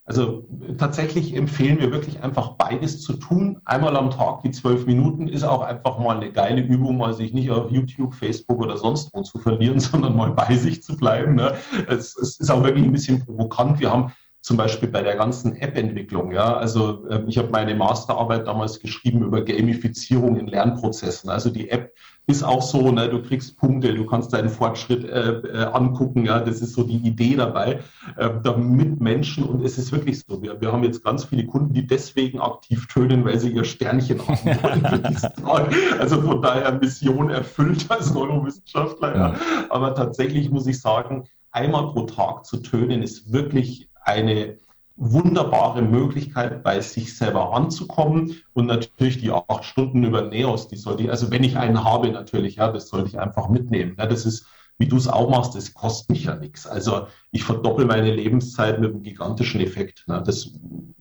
Also 0.08 0.48
tatsächlich 0.78 1.36
empfehlen 1.36 1.80
wir 1.80 1.92
wirklich 1.92 2.22
einfach 2.22 2.50
beides 2.52 3.02
zu 3.02 3.14
tun. 3.14 3.60
Einmal 3.66 3.98
am 3.98 4.12
Tag 4.12 4.44
die 4.44 4.52
zwölf 4.52 4.86
Minuten 4.86 5.28
ist 5.28 5.44
auch 5.44 5.62
einfach 5.62 5.98
mal 5.98 6.18
eine 6.18 6.32
geile 6.32 6.62
Übung, 6.62 6.98
mal 6.98 7.16
sich 7.16 7.34
nicht 7.34 7.50
auf 7.50 7.72
YouTube, 7.72 8.14
Facebook 8.14 8.60
oder 8.60 8.78
sonst 8.78 9.10
wo 9.14 9.24
zu 9.24 9.40
verlieren, 9.40 9.80
sondern 9.82 10.16
mal 10.16 10.32
bei 10.32 10.56
sich 10.56 10.84
zu 10.84 10.96
bleiben. 10.96 11.34
Ne? 11.34 11.56
Es, 11.88 12.16
es 12.18 12.40
ist 12.40 12.52
auch 12.52 12.64
wirklich 12.64 12.86
ein 12.86 12.92
bisschen 12.92 13.26
provokant. 13.26 13.80
Wir 13.80 13.92
haben 13.92 14.14
zum 14.42 14.58
Beispiel 14.58 14.90
bei 14.90 15.02
der 15.02 15.16
ganzen 15.16 15.56
App-Entwicklung. 15.56 16.32
Ja, 16.32 16.56
also 16.56 17.08
äh, 17.08 17.24
ich 17.26 17.40
habe 17.40 17.50
meine 17.50 17.74
Masterarbeit 17.74 18.46
damals 18.46 18.80
geschrieben 18.80 19.24
über 19.24 19.44
Gamifizierung 19.44 20.38
in 20.38 20.46
Lernprozessen. 20.46 21.32
Also 21.32 21.50
die 21.50 21.72
App 21.72 21.96
ist 22.28 22.44
auch 22.44 22.62
so, 22.62 22.92
ne, 22.92 23.08
du 23.08 23.22
kriegst 23.22 23.58
Punkte, 23.58 23.94
du 23.94 24.06
kannst 24.06 24.34
deinen 24.34 24.50
Fortschritt 24.50 25.04
äh, 25.04 25.32
äh, 25.32 25.64
angucken. 25.66 26.26
Ja, 26.26 26.40
das 26.40 26.62
ist 26.62 26.74
so 26.74 26.84
die 26.84 26.98
Idee 26.98 27.36
dabei, 27.36 27.82
äh, 28.18 28.30
damit 28.44 29.00
Menschen 29.00 29.44
und 29.44 29.64
es 29.64 29.78
ist 29.78 29.92
wirklich 29.92 30.24
so. 30.28 30.42
Wir, 30.42 30.60
wir 30.60 30.72
haben 30.72 30.84
jetzt 30.84 31.04
ganz 31.04 31.26
viele 31.26 31.46
Kunden, 31.46 31.74
die 31.74 31.86
deswegen 31.86 32.40
aktiv 32.40 32.88
tönen, 32.88 33.26
weil 33.26 33.40
sie 33.40 33.52
ihr 33.52 33.64
Sternchen 33.64 34.20
haben 34.28 34.46
wollen. 35.44 35.76
also 36.00 36.22
von 36.22 36.42
daher 36.42 36.72
Mission 36.74 37.30
erfüllt 37.30 37.86
als 37.90 38.14
Neurowissenschaftler. 38.14 39.16
Ja. 39.16 39.36
Aber 39.70 39.94
tatsächlich 39.94 40.50
muss 40.50 40.66
ich 40.66 40.82
sagen, 40.82 41.26
einmal 41.52 41.88
pro 41.88 42.04
Tag 42.04 42.46
zu 42.46 42.58
tönen 42.58 43.04
ist 43.04 43.32
wirklich 43.32 43.90
eine 44.04 44.58
wunderbare 44.98 45.82
Möglichkeit, 45.82 46.64
bei 46.64 46.80
sich 46.80 47.18
selber 47.18 47.54
anzukommen 47.54 48.42
und 48.54 48.68
natürlich 48.68 49.20
die 49.20 49.32
acht 49.32 49.66
Stunden 49.66 50.04
über 50.04 50.22
Neos, 50.22 50.70
die 50.70 50.78
sollte 50.78 51.04
ich, 51.04 51.10
also 51.10 51.32
wenn 51.32 51.44
ich 51.44 51.58
einen 51.58 51.84
habe 51.84 52.10
natürlich, 52.10 52.56
ja, 52.56 52.72
das 52.72 52.88
sollte 52.88 53.10
ich 53.10 53.20
einfach 53.20 53.50
mitnehmen. 53.50 53.96
Ja, 53.98 54.06
das 54.06 54.26
ist, 54.26 54.46
wie 54.78 54.88
du 54.88 54.96
es 54.96 55.08
auch 55.08 55.30
machst, 55.30 55.56
das 55.56 55.74
kostet 55.74 56.10
mich 56.10 56.24
ja 56.26 56.36
nichts. 56.36 56.66
Also 56.66 57.08
ich 57.32 57.44
verdoppel 57.44 57.86
meine 57.86 58.14
Lebenszeit 58.14 58.80
mit 58.80 58.92
einem 58.92 59.04
gigantischen 59.04 59.60
Effekt. 59.60 60.06
Ne, 60.08 60.24
das 60.26 60.52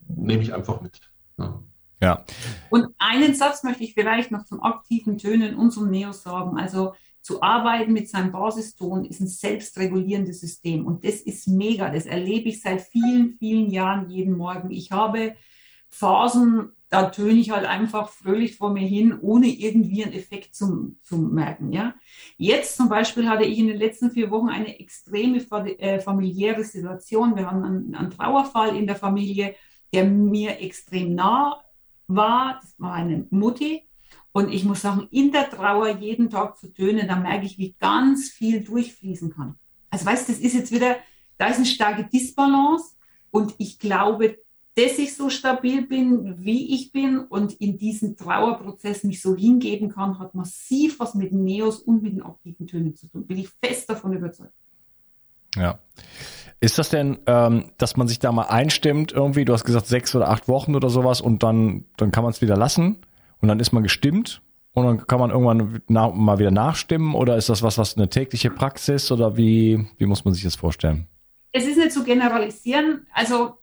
nehme 0.09 0.43
ich 0.43 0.53
einfach 0.53 0.81
mit. 0.81 1.01
Ne. 1.37 1.63
Ja. 2.01 2.25
Und 2.71 2.89
einen 2.99 3.35
Satz 3.35 3.63
möchte 3.63 3.85
ich 3.85 3.95
vielleicht 3.95 4.33
noch 4.33 4.45
zum 4.45 4.63
aktiven 4.63 5.19
Tönen 5.19 5.55
und 5.55 5.71
zum 5.71 5.91
Neos 5.91 6.23
sagen. 6.23 6.59
Also 6.59 6.95
zu 7.25 7.41
arbeiten 7.41 7.95
mit 7.95 8.11
seinem 8.11 8.33
Basiston 8.33 9.07
ist 9.07 9.19
ein 9.21 9.29
selbstregulierendes 9.29 10.41
System. 10.41 10.85
Und 10.85 11.05
das 11.07 11.23
ist 11.23 11.49
mega. 11.49 11.89
Das 11.89 12.05
erlebe 12.05 12.51
ich 12.51 12.61
seit 12.61 12.83
vielen, 12.83 13.39
vielen 13.39 13.71
Jahren 13.71 14.11
jeden 14.11 14.37
Morgen. 14.37 14.71
Ich 14.71 14.93
habe 14.93 15.35
Phasen, 15.89 16.73
da 16.91 17.09
töne 17.09 17.41
ich 17.41 17.51
halt 17.51 17.65
einfach 17.65 18.11
fröhlich 18.11 18.59
vor 18.59 18.75
mir 18.75 18.87
hin, 18.87 19.19
ohne 19.19 19.47
irgendwie 19.47 20.05
einen 20.05 20.13
Effekt 20.13 20.55
zu, 20.55 20.99
zu 21.03 21.17
merken. 21.17 21.73
Ja? 21.73 21.95
Jetzt 22.37 22.77
zum 22.77 22.91
Beispiel 22.91 23.27
hatte 23.27 23.45
ich 23.45 23.59
in 23.59 23.69
den 23.69 23.79
letzten 23.79 24.11
vier 24.11 24.31
Wochen 24.31 24.51
eine 24.51 24.79
extreme 24.79 25.39
äh, 25.79 26.01
familiäre 26.01 26.63
Situation. 26.63 27.37
Wir 27.37 27.51
haben 27.51 27.65
einen, 27.65 27.95
einen 27.95 28.11
Trauerfall 28.11 28.77
in 28.77 28.87
der 28.87 28.97
Familie, 28.97 29.55
der 29.95 30.05
mir 30.05 30.61
extrem 30.61 31.15
nah 31.15 31.65
war. 32.07 32.59
Das 32.61 32.75
war 32.79 32.93
eine 32.93 33.27
Mutti, 33.31 33.89
und 34.35 34.53
ich 34.53 34.65
muss 34.65 34.83
sagen, 34.83 35.07
in 35.13 35.31
der 35.31 35.49
Trauer 35.49 35.89
jeden 35.91 36.29
Tag 36.29 36.59
zu 36.59 36.67
tönen, 36.67 37.07
da 37.07 37.15
merke 37.15 37.47
ich, 37.47 37.57
wie 37.57 37.77
ganz 37.79 38.31
viel 38.31 38.65
durchfließen 38.65 39.33
kann. 39.33 39.55
Also 39.91 40.07
weißt, 40.07 40.29
das 40.29 40.41
ist 40.41 40.55
jetzt 40.55 40.73
wieder, 40.73 40.97
da 41.39 41.47
ist 41.47 41.59
eine 41.59 41.67
starke 41.67 42.03
Disbalance. 42.13 42.97
Und 43.31 43.55
ich 43.59 43.79
glaube, 43.79 44.39
dass 44.75 44.99
ich 44.99 45.15
so 45.15 45.31
stabil 45.31 45.87
bin, 45.87 46.45
wie 46.45 46.75
ich 46.75 46.91
bin 46.91 47.21
und 47.21 47.53
in 47.53 47.79
diesen 47.79 48.17
Trauerprozess 48.17 49.05
mich 49.05 49.23
so 49.23 49.37
hingeben 49.37 49.89
kann, 49.89 50.19
hat 50.19 50.35
massiv 50.35 50.99
was 50.99 51.15
mit 51.15 51.33
Neos 51.33 51.79
und 51.79 52.03
mit 52.03 52.15
den 52.15 52.23
aktiven 52.23 52.67
Tönen 52.67 52.97
zu 52.97 53.07
tun. 53.07 53.29
Bin 53.29 53.39
ich 53.39 53.49
fest 53.63 53.89
davon 53.89 54.15
überzeugt. 54.15 54.53
Ja. 55.55 55.79
Ist 56.59 56.77
das 56.77 56.91
denn, 56.91 57.21
ähm, 57.27 57.71
dass 57.79 57.97
man 57.97 58.09
sich 58.09 58.19
da 58.19 58.33
mal 58.33 58.49
einstimmt, 58.49 59.13
irgendwie, 59.13 59.45
du 59.45 59.53
hast 59.53 59.65
gesagt 59.65 59.87
sechs 59.87 60.13
oder 60.17 60.29
acht 60.29 60.49
Wochen 60.49 60.75
oder 60.75 60.91
sowas 60.91 61.21
und 61.21 61.45
dann, 61.45 61.85
dann 61.97 62.11
kann 62.11 62.25
man 62.25 62.33
es 62.33 62.43
wieder 62.43 62.57
lassen? 62.57 62.97
Und 63.45 63.49
dann 63.49 63.61
ist 63.61 63.73
man 63.73 63.83
gestimmt 63.83 64.41
und 64.73 64.87
dann 64.87 65.07
kann 65.07 65.21
man 65.21 65.29
irgendwann 65.29 65.83
nach, 65.87 66.15
mal 66.15 66.39
wieder 66.39 66.51
nachstimmen 66.51 67.15
oder 67.15 67.37
ist 67.37 67.51
das 67.51 67.63
was, 67.63 67.77
was 67.77 67.95
eine 67.95 68.09
tägliche 68.09 68.49
Praxis 68.49 69.13
oder 69.13 69.37
wie, 69.37 69.87
wie 69.99 70.07
muss 70.07 70.25
man 70.25 70.33
sich 70.33 70.45
das 70.45 70.57
vorstellen? 70.57 71.09
Es 71.53 71.67
ist 71.67 71.77
nicht 71.77 71.93
zu 71.93 72.05
generalisieren. 72.05 73.07
Also 73.13 73.59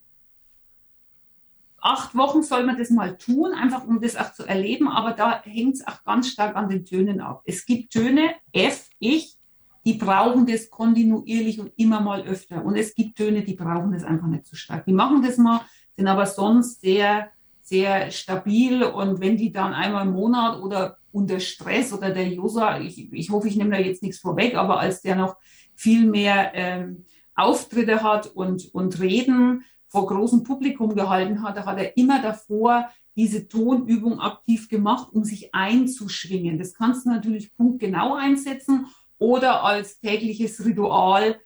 acht 1.79 2.13
Wochen 2.15 2.43
soll 2.43 2.63
man 2.63 2.77
das 2.77 2.91
mal 2.91 3.17
tun, 3.17 3.53
einfach 3.55 3.87
um 3.87 3.99
das 3.99 4.15
auch 4.15 4.33
zu 4.33 4.45
erleben, 4.45 4.87
aber 4.87 5.13
da 5.13 5.41
hängt 5.41 5.73
es 5.73 5.87
auch 5.87 6.03
ganz 6.03 6.27
stark 6.27 6.55
an 6.55 6.69
den 6.69 6.85
Tönen 6.85 7.21
ab. 7.21 7.41
Es 7.45 7.65
gibt 7.65 7.91
Töne, 7.91 8.35
F, 8.53 8.87
ich, 8.99 9.35
die 9.83 9.95
brauchen 9.95 10.45
das 10.45 10.69
kontinuierlich 10.69 11.59
und 11.59 11.71
immer 11.75 12.01
mal 12.01 12.21
öfter. 12.21 12.63
Und 12.63 12.75
es 12.75 12.93
gibt 12.93 13.17
Töne, 13.17 13.41
die 13.41 13.55
brauchen 13.55 13.93
das 13.93 14.03
einfach 14.03 14.27
nicht 14.27 14.45
so 14.45 14.55
stark. 14.55 14.85
Die 14.85 14.93
machen 14.93 15.23
das 15.23 15.39
mal, 15.39 15.61
sind 15.97 16.07
aber 16.07 16.27
sonst 16.27 16.81
sehr 16.81 17.31
sehr 17.71 18.11
stabil 18.11 18.83
und 18.83 19.21
wenn 19.21 19.37
die 19.37 19.53
dann 19.53 19.73
einmal 19.73 20.05
im 20.05 20.11
Monat 20.11 20.59
oder 20.61 20.97
unter 21.13 21.39
Stress 21.39 21.93
oder 21.93 22.09
der 22.09 22.27
Josa, 22.27 22.81
ich, 22.81 23.13
ich 23.13 23.29
hoffe, 23.29 23.47
ich 23.47 23.55
nehme 23.55 23.71
da 23.71 23.77
jetzt 23.77 24.03
nichts 24.03 24.19
vorweg, 24.19 24.55
aber 24.55 24.77
als 24.81 25.01
der 25.01 25.15
noch 25.15 25.37
viel 25.73 26.05
mehr 26.05 26.51
ähm, 26.53 27.05
Auftritte 27.33 28.03
hat 28.03 28.27
und, 28.27 28.73
und 28.73 28.99
Reden 28.99 29.63
vor 29.87 30.05
großem 30.05 30.43
Publikum 30.43 30.95
gehalten 30.95 31.41
hat, 31.43 31.55
da 31.55 31.65
hat 31.65 31.77
er 31.77 31.95
immer 31.95 32.21
davor 32.21 32.89
diese 33.15 33.47
Tonübung 33.47 34.19
aktiv 34.19 34.67
gemacht, 34.67 35.07
um 35.13 35.23
sich 35.23 35.55
einzuschwingen. 35.55 36.59
Das 36.59 36.73
kannst 36.73 37.05
du 37.05 37.09
natürlich 37.09 37.55
punktgenau 37.55 38.15
einsetzen 38.15 38.87
oder 39.17 39.63
als 39.63 40.01
tägliches 40.01 40.65
Ritual 40.65 41.39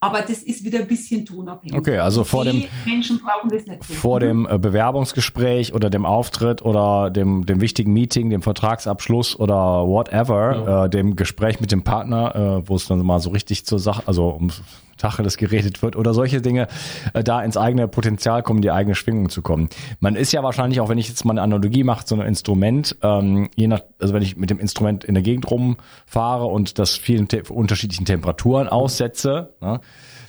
aber 0.00 0.20
das 0.20 0.42
ist 0.44 0.64
wieder 0.64 0.78
ein 0.78 0.86
bisschen 0.86 1.26
tonabhängig. 1.26 1.76
Okay, 1.76 1.98
also 1.98 2.22
vor 2.22 2.44
dem 2.44 2.64
Menschen 2.86 3.18
brauchen 3.18 3.50
das 3.50 3.66
nicht. 3.66 3.84
Vor 3.84 4.20
dem 4.20 4.46
äh, 4.48 4.58
Bewerbungsgespräch 4.58 5.74
oder 5.74 5.90
dem 5.90 6.06
Auftritt 6.06 6.62
oder 6.62 7.10
dem, 7.10 7.46
dem 7.46 7.60
wichtigen 7.60 7.92
Meeting, 7.92 8.30
dem 8.30 8.42
Vertragsabschluss 8.42 9.38
oder 9.38 9.86
whatever, 9.86 10.64
ja. 10.64 10.84
äh, 10.84 10.90
dem 10.90 11.16
Gespräch 11.16 11.60
mit 11.60 11.72
dem 11.72 11.82
Partner, 11.82 12.60
äh, 12.64 12.68
wo 12.68 12.76
es 12.76 12.86
dann 12.86 13.04
mal 13.04 13.18
so 13.18 13.30
richtig 13.30 13.66
zur 13.66 13.80
Sache, 13.80 14.04
also 14.06 14.28
um 14.28 14.50
Tacheles 14.98 15.36
geredet 15.36 15.82
wird 15.82 15.96
oder 15.96 16.12
solche 16.14 16.40
Dinge, 16.40 16.68
äh, 17.14 17.24
da 17.24 17.42
ins 17.42 17.56
eigene 17.56 17.88
Potenzial 17.88 18.42
kommen, 18.42 18.60
die 18.60 18.70
eigene 18.70 18.94
Schwingung 18.94 19.30
zu 19.30 19.42
kommen. 19.42 19.68
Man 20.00 20.16
ist 20.16 20.32
ja 20.32 20.42
wahrscheinlich, 20.42 20.80
auch 20.80 20.88
wenn 20.88 20.98
ich 20.98 21.08
jetzt 21.08 21.24
mal 21.24 21.32
eine 21.32 21.42
Analogie 21.42 21.84
mache, 21.84 22.06
so 22.06 22.14
ein 22.14 22.20
Instrument, 22.20 22.96
ähm, 23.02 23.48
je 23.54 23.68
nach, 23.68 23.80
also 24.00 24.14
wenn 24.14 24.22
ich 24.22 24.36
mit 24.36 24.50
dem 24.50 24.58
Instrument 24.58 25.04
in 25.04 25.14
der 25.14 25.22
Gegend 25.22 25.50
rumfahre 25.50 26.44
und 26.44 26.78
das 26.78 26.96
vielen 26.96 27.28
te 27.28 27.42
unterschiedlichen 27.48 28.04
Temperaturen 28.04 28.68
aussetze, 28.68 29.54
ne, 29.60 29.80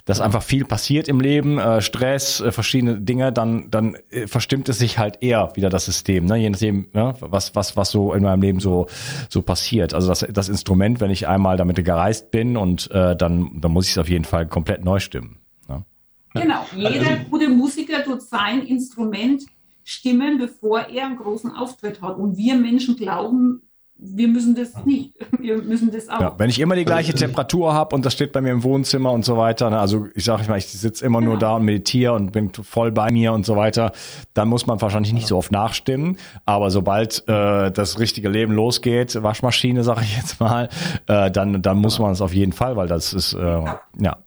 dass 0.10 0.22
einfach 0.22 0.42
viel 0.42 0.66
passiert 0.66 1.08
im 1.08 1.20
Leben, 1.20 1.60
äh, 1.60 1.82
Stress, 1.82 2.42
äh, 2.42 2.52
verschiedene 2.52 3.00
Dinge, 3.00 3.32
dann 3.32 3.70
dann 3.70 3.96
äh, 4.10 4.26
verstimmt 4.26 4.68
es 4.68 4.80
sich 4.80 4.98
halt 4.98 5.20
eher 5.22 5.52
wieder 5.54 5.70
das 5.70 5.86
System, 5.86 6.26
ne? 6.26 6.36
je 6.38 6.50
nachdem, 6.50 6.88
ne? 6.94 7.14
was 7.20 7.56
was 7.56 7.78
was 7.78 7.92
so 7.92 8.12
in 8.16 8.24
meinem 8.24 8.42
Leben 8.42 8.60
so 8.60 8.88
so 9.30 9.44
passiert. 9.44 9.94
Also 9.94 10.08
das 10.08 10.26
das 10.28 10.50
Instrument, 10.50 11.00
wenn 11.00 11.12
ich 11.12 11.28
einmal 11.28 11.58
damit 11.58 11.86
gereist 11.86 12.32
bin 12.32 12.58
und 12.58 12.90
äh, 12.90 13.16
dann 13.16 13.62
dann 13.62 13.72
muss 13.72 13.86
ich 13.86 13.92
es 13.92 13.98
auf 14.00 14.10
jeden 14.10 14.26
Fall 14.26 14.48
komplett 14.48 14.84
neu 14.84 14.98
stimmen. 14.98 15.38
Ne? 15.68 15.86
Genau, 16.34 16.66
jeder 16.76 17.18
gute 17.30 17.48
Musiker 17.48 18.04
tut 18.04 18.24
sein 18.24 18.64
Instrument 18.64 19.44
stimmen, 19.84 20.40
bevor 20.40 20.88
er 20.88 21.06
einen 21.06 21.18
großen 21.18 21.52
Auftritt 21.52 22.02
hat. 22.02 22.18
Und 22.18 22.36
wir 22.36 22.56
Menschen 22.56 22.96
glauben, 22.96 23.62
wir 24.02 24.28
müssen 24.30 24.56
das 24.56 24.86
nicht. 24.86 25.14
Wir 25.40 25.62
müssen 25.62 25.92
das 25.92 26.10
auch. 26.10 26.20
Ja, 26.20 26.36
wenn 26.38 26.50
ich 26.50 26.60
immer 26.60 26.76
die 26.76 26.86
gleiche 26.86 27.14
Temperatur 27.14 27.74
habe 27.74 27.96
und 27.96 28.06
das 28.06 28.14
steht 28.14 28.34
bei 28.34 28.42
mir 28.42 28.52
im 28.52 28.64
Wohnzimmer 28.64 29.12
und 29.12 29.24
so 29.24 29.38
weiter, 29.38 29.70
ne, 29.70 29.80
also 29.80 30.08
ich 30.16 30.26
sage 30.26 30.48
mal, 30.50 30.58
ich 30.58 30.68
sitze 30.68 31.06
immer 31.06 31.20
genau. 31.20 31.32
nur 31.32 31.40
da 31.40 31.56
und 31.56 31.64
meditiere 31.64 32.14
und 32.14 32.32
bin 32.32 32.52
voll 32.52 32.92
bei 32.92 33.12
mir 33.12 33.32
und 33.32 33.46
so 33.46 33.56
weiter, 33.56 33.94
dann 34.34 34.50
muss 34.50 34.68
man 34.68 34.82
wahrscheinlich 34.82 35.14
nicht 35.14 35.28
so 35.28 35.38
oft 35.38 35.52
nachstimmen. 35.52 36.18
Aber 36.46 36.72
sobald 36.72 37.24
äh, 37.28 37.72
das 37.72 38.00
richtige 38.00 38.28
Leben 38.30 38.54
losgeht, 38.54 39.22
Waschmaschine, 39.22 39.84
sage 39.84 40.02
ich 40.04 40.18
jetzt 40.18 40.40
mal, 40.40 40.70
äh, 41.08 41.32
dann, 41.32 41.62
dann 41.62 41.78
muss 41.78 42.00
man 42.00 42.12
es 42.12 42.22
auf 42.22 42.34
jeden 42.34 42.54
Fall, 42.54 42.76
weil 42.76 42.88
das 42.88 43.14
ist, 43.14 43.34
äh, 43.34 43.40
ja. 43.40 43.82
ja. 43.98 44.18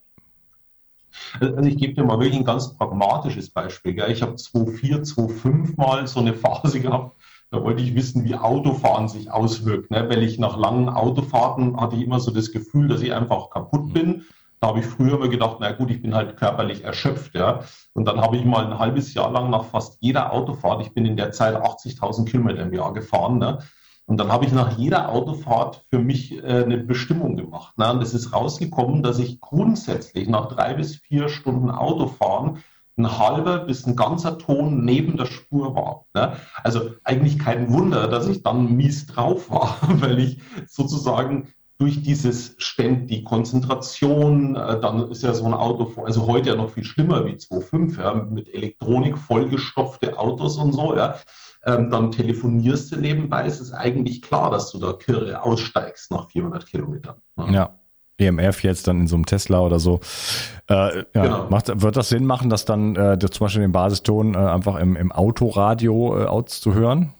Also 1.41 1.62
ich 1.62 1.76
gebe 1.76 1.95
dir 1.95 2.05
mal 2.05 2.19
wirklich 2.19 2.38
ein 2.38 2.45
ganz 2.45 2.75
pragmatisches 2.76 3.50
Beispiel. 3.50 3.95
Gell? 3.95 4.11
Ich 4.11 4.23
habe 4.23 4.35
2004, 4.35 5.02
2005 5.02 5.76
mal 5.76 6.07
so 6.07 6.21
eine 6.21 6.35
Phase 6.35 6.81
gehabt, 6.81 7.17
da 7.52 7.62
wollte 7.62 7.82
ich 7.82 7.94
wissen, 7.94 8.25
wie 8.25 8.35
Autofahren 8.35 9.09
sich 9.09 9.30
auswirkt. 9.30 9.90
Ne? 9.90 10.09
Weil 10.09 10.23
ich 10.23 10.38
nach 10.38 10.56
langen 10.56 10.88
Autofahrten 10.88 11.78
hatte 11.78 11.97
ich 11.97 12.02
immer 12.02 12.18
so 12.18 12.30
das 12.30 12.50
Gefühl, 12.50 12.88
dass 12.88 13.02
ich 13.02 13.12
einfach 13.12 13.50
kaputt 13.50 13.92
bin. 13.92 14.25
Da 14.61 14.68
habe 14.68 14.80
ich 14.80 14.87
früher 14.87 15.14
immer 15.14 15.28
gedacht, 15.28 15.59
na 15.61 15.73
gut, 15.73 15.90
ich 15.90 16.00
bin 16.00 16.14
halt 16.14 16.38
körperlich 16.38 16.82
erschöpft. 16.82 17.35
Ja? 17.35 17.61
Und 17.92 18.06
dann 18.06 18.23
habe 18.23 18.38
ich 18.38 18.44
mal 18.47 18.64
ein 18.64 18.78
halbes 18.78 19.12
Jahr 19.12 19.30
lang 19.30 19.50
nach 19.50 19.64
fast 19.64 19.99
jeder 20.00 20.32
Autofahrt, 20.32 20.80
ich 20.80 20.94
bin 20.94 21.04
in 21.04 21.16
der 21.16 21.32
Zeit 21.32 21.54
80.000 21.54 22.25
Kilometer 22.25 22.62
im 22.62 22.73
Jahr 22.73 22.92
gefahren, 22.94 23.38
ne? 23.38 23.59
Und 24.06 24.18
dann 24.18 24.32
habe 24.32 24.44
ich 24.44 24.52
nach 24.52 24.76
jeder 24.76 25.11
Autofahrt 25.11 25.85
für 25.88 26.00
mich 26.00 26.37
äh, 26.42 26.64
eine 26.64 26.78
Bestimmung 26.78 27.37
gemacht. 27.37 27.78
Ne? 27.78 27.90
Und 27.92 28.02
es 28.02 28.14
ist 28.14 28.32
rausgekommen, 28.32 29.02
dass 29.04 29.21
ich 29.21 29.40
grundsätzlich 29.40 30.28
nach 30.28 30.49
drei 30.49 30.75
bis 30.75 30.97
vier 30.97 31.28
Stunden 31.28 31.71
Autofahren 31.71 32.59
ein 33.02 33.18
halber 33.18 33.59
bis 33.59 33.87
ein 33.87 33.97
ganzer 33.97 34.38
Ton 34.38 34.85
neben 34.85 35.16
der 35.16 35.26
Spur 35.26 35.75
war. 35.75 36.06
Ne? 36.14 36.37
Also 36.62 36.92
eigentlich 37.04 37.38
kein 37.38 37.73
Wunder, 37.73 38.09
dass 38.09 38.28
ich 38.28 38.42
dann 38.42 38.76
mies 38.76 39.06
drauf 39.06 39.50
war, 39.50 39.76
weil 40.00 40.18
ich 40.18 40.38
sozusagen 40.66 41.49
durch 41.78 42.00
dieses 42.00 42.54
Ständ, 42.59 43.11
die 43.11 43.25
Konzentration, 43.25 44.54
äh, 44.54 44.78
dann 44.80 45.11
ist 45.11 45.25
ja 45.25 45.35
so 45.35 45.47
ein 45.47 45.54
Auto, 45.54 46.00
also 46.04 46.28
heute 46.28 46.50
ja 46.50 46.54
noch 46.54 46.71
viel 46.71 46.85
schlimmer 46.85 47.26
wie 47.26 47.32
2.5, 47.32 48.00
ja, 48.00 48.14
mit 48.14 48.54
Elektronik 48.54 49.18
vollgestopfte 49.18 50.16
Autos 50.16 50.59
und 50.59 50.73
so, 50.73 50.97
ja. 50.97 51.16
Ähm, 51.64 51.90
dann 51.90 52.12
telefonierst 52.12 52.92
du 52.92 52.97
nebenbei, 52.97 53.47
ist 53.47 53.61
es 53.61 53.73
eigentlich 53.73 54.23
klar, 54.23 54.50
dass 54.50 54.71
du 54.71 54.78
da 54.78 54.92
Kirre 54.92 55.42
aussteigst 55.42 56.11
nach 56.12 56.28
400 56.30 56.66
Kilometern. 56.66 57.16
Ne? 57.37 57.52
Ja. 57.52 57.78
EMF 58.26 58.62
jetzt 58.62 58.88
dann 58.88 59.00
in 59.00 59.07
so 59.07 59.17
einem 59.17 59.26
Tesla 59.26 59.61
oder 59.61 59.79
so. 59.79 60.00
Äh, 60.69 60.75
ja, 60.75 61.05
genau. 61.12 61.47
macht, 61.50 61.83
wird 61.83 61.97
das 61.97 62.09
Sinn 62.09 62.25
machen, 62.25 62.50
dass 62.50 62.64
dann 62.64 62.97
äh, 62.97 63.19
zum 63.19 63.45
Beispiel 63.45 63.62
den 63.62 63.73
Basiston 63.73 64.35
äh, 64.35 64.38
einfach 64.38 64.76
im, 64.76 64.97
im 64.97 65.12
Autoradio 65.12 66.23
äh, 66.23 66.25
auszuhören? 66.25 67.12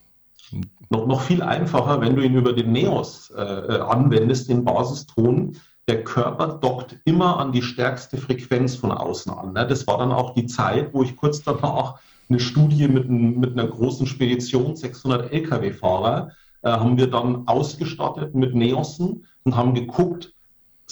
Noch, 0.91 1.07
noch 1.07 1.21
viel 1.23 1.43
einfacher, 1.43 2.01
wenn 2.01 2.17
du 2.17 2.23
ihn 2.23 2.35
über 2.35 2.53
den 2.53 2.73
Neos 2.73 3.31
äh, 3.37 3.43
äh, 3.43 3.81
anwendest, 3.81 4.49
den 4.49 4.65
Basiston. 4.65 5.57
Der 5.89 6.05
Körper 6.05 6.59
dockt 6.61 7.01
immer 7.05 7.41
an 7.41 7.51
die 7.51 7.63
stärkste 7.63 8.17
Frequenz 8.17 8.77
von 8.77 8.93
außen 8.93 9.33
an. 9.33 9.53
Ne? 9.55 9.67
Das 9.67 9.87
war 9.87 9.99
dann 9.99 10.13
auch 10.13 10.35
die 10.35 10.47
Zeit, 10.47 10.95
wo 10.95 11.03
ich 11.03 11.17
kurz 11.17 11.43
danach 11.43 11.97
eine 12.29 12.39
Studie 12.39 12.89
mit, 12.89 13.09
ein, 13.09 13.41
mit 13.41 13.53
einer 13.53 13.67
großen 13.67 14.07
Spedition, 14.07 14.77
600 14.77 15.33
Lkw-Fahrer, 15.33 16.31
äh, 16.63 16.71
haben 16.71 16.97
wir 16.97 17.09
dann 17.09 17.49
ausgestattet 17.49 18.35
mit 18.35 18.55
Neosen 18.55 19.27
und 19.45 19.57
haben 19.57 19.75
geguckt, 19.75 20.33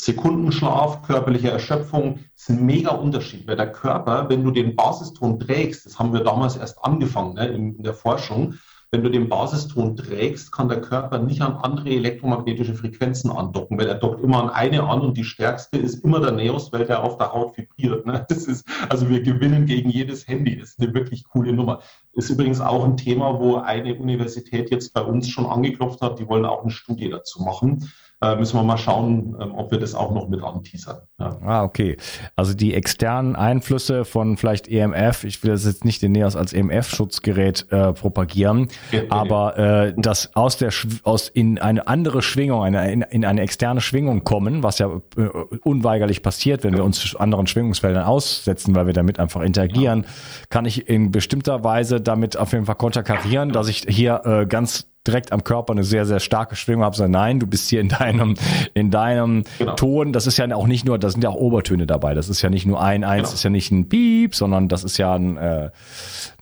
Sekundenschlaf, 0.05 1.03
körperliche 1.03 1.51
Erschöpfung 1.51 2.21
ist 2.35 2.49
ein 2.49 2.65
mega 2.65 2.91
Unterschied, 2.91 3.47
weil 3.47 3.57
der 3.57 3.71
Körper, 3.71 4.29
wenn 4.29 4.43
du 4.43 4.51
den 4.51 4.75
Basiston 4.75 5.39
trägst, 5.39 5.85
das 5.85 5.99
haben 5.99 6.13
wir 6.13 6.25
damals 6.25 6.57
erst 6.57 6.83
angefangen 6.83 7.35
ne, 7.35 7.49
in, 7.49 7.77
in 7.77 7.83
der 7.83 7.95
Forschung, 7.95 8.55
wenn 8.93 9.05
du 9.05 9.11
den 9.11 9.29
Basiston 9.29 9.95
trägst, 9.97 10.51
kann 10.51 10.69
der 10.69 10.81
Körper 10.81 11.19
nicht 11.19 11.43
an 11.43 11.55
andere 11.55 11.91
elektromagnetische 11.91 12.75
Frequenzen 12.75 13.31
andocken, 13.31 13.79
weil 13.79 13.87
er 13.87 13.95
dockt 13.95 14.25
immer 14.25 14.43
an 14.43 14.51
eine 14.51 14.83
an 14.83 15.03
und 15.03 15.17
die 15.17 15.25
stärkste 15.25 15.79
ist 15.79 16.03
immer 16.03 16.19
der 16.19 16.33
Neos, 16.33 16.73
weil 16.73 16.87
der 16.87 17.05
auf 17.05 17.17
der 17.17 17.33
Haut 17.33 17.57
vibriert. 17.57 18.05
Ne? 18.07 18.27
Das 18.29 18.47
ist, 18.47 18.67
also 18.89 19.09
wir 19.09 19.23
gewinnen 19.23 19.67
gegen 19.67 19.91
jedes 19.91 20.27
Handy. 20.27 20.59
Das 20.59 20.71
ist 20.71 20.81
eine 20.81 20.93
wirklich 20.93 21.25
coole 21.25 21.53
Nummer. 21.53 21.83
Ist 22.15 22.31
übrigens 22.31 22.61
auch 22.61 22.85
ein 22.85 22.97
Thema, 22.97 23.39
wo 23.39 23.57
eine 23.57 23.95
Universität 23.95 24.71
jetzt 24.71 24.93
bei 24.93 25.03
uns 25.03 25.29
schon 25.29 25.47
angeklopft 25.47 26.01
hat. 26.01 26.19
Die 26.19 26.27
wollen 26.27 26.45
auch 26.45 26.63
eine 26.63 26.73
Studie 26.73 27.11
dazu 27.11 27.43
machen 27.43 27.89
äh, 28.23 28.37
müssen 28.37 28.57
wir 28.57 28.63
mal 28.63 28.77
schauen, 28.77 29.35
ähm, 29.41 29.55
ob 29.55 29.71
wir 29.71 29.79
das 29.79 29.95
auch 29.95 30.13
noch 30.13 30.29
mit 30.29 30.43
anteasern. 30.43 30.99
Ja. 31.19 31.39
Ah, 31.43 31.65
okay. 31.65 31.97
Also 32.37 32.53
die 32.53 32.75
externen 32.75 33.35
Einflüsse 33.35 34.05
von 34.05 34.37
vielleicht 34.37 34.69
EMF, 34.69 35.25
ich 35.25 35.43
will 35.43 35.53
das 35.53 35.65
jetzt 35.65 35.85
nicht 35.87 36.03
den 36.03 36.13
NEOS 36.13 36.37
als 36.37 36.53
EMF-Schutzgerät 36.53 37.67
äh, 37.71 37.93
propagieren, 37.95 38.69
ja, 38.93 39.03
aber 39.09 39.59
äh, 39.59 39.95
das 39.97 40.37
aus 40.37 40.59
der 40.59 40.71
aus 41.03 41.29
in 41.29 41.59
eine 41.59 41.89
andere 41.89 42.21
Schwingung, 42.21 42.63
eine, 42.63 42.93
in, 42.93 43.03
in 43.03 43.25
eine 43.25 43.41
externe 43.41 43.81
Schwingung 43.81 44.23
kommen, 44.23 44.63
was 44.63 44.79
ja 44.79 45.01
äh, 45.17 45.23
unweigerlich 45.63 46.23
passiert, 46.23 46.63
wenn 46.63 46.73
ja. 46.73 46.81
wir 46.81 46.85
uns 46.85 47.17
anderen 47.17 47.47
Schwingungsfeldern 47.47 48.05
aussetzen, 48.05 48.75
weil 48.75 48.87
wir 48.87 48.93
damit 48.93 49.19
einfach 49.19 49.41
interagieren, 49.41 50.05
kann 50.51 50.67
ich 50.67 50.89
in 50.89 51.11
bestimmter 51.11 51.65
Weise 51.65 52.03
damit 52.03 52.37
auf 52.37 52.53
jeden 52.53 52.67
Fall 52.67 52.75
konterkarieren, 52.75 53.53
dass 53.53 53.69
ich 53.69 53.87
hier 53.89 54.21
äh, 54.25 54.47
ganz 54.47 54.91
direkt 55.07 55.33
am 55.33 55.45
Körper 55.45 55.73
eine 55.73 55.85
sehr, 55.85 56.05
sehr 56.05 56.21
starke 56.21 56.57
Schwingung 56.57 56.85
habe, 56.85 56.95
sondern 56.95 57.13
nein, 57.23 57.41
du 57.41 57.47
bist 57.47 57.71
hier 57.71 57.81
in 57.81 57.89
deinem, 57.89 58.35
in 58.75 58.91
deinem 58.91 59.45
genau. 59.59 59.75
Ton. 59.75 60.13
Das 60.13 60.27
ist 60.27 60.37
ja 60.37 60.55
auch 60.55 60.67
nicht 60.67 60.85
nur, 60.85 60.99
da 60.99 61.11
sind 61.11 61.25
ja 61.25 61.31
auch 61.31 61.37
Obertöne 61.37 61.87
dabei. 61.87 62.15
Das 62.15 62.29
ist 62.29 62.43
ja 62.43 62.51
nicht 62.51 62.67
nur 62.67 62.83
ein, 62.83 63.05
eins, 63.05 63.29
genau. 63.29 63.35
ist 63.35 63.43
ja 63.43 63.51
nicht 63.51 63.71
ein 63.71 63.89
Piep, 63.89 64.35
sondern 64.35 64.69
das 64.69 64.85
ist 64.85 64.99
ja 64.99 65.15
ein, 65.15 65.37
äh, 65.37 65.71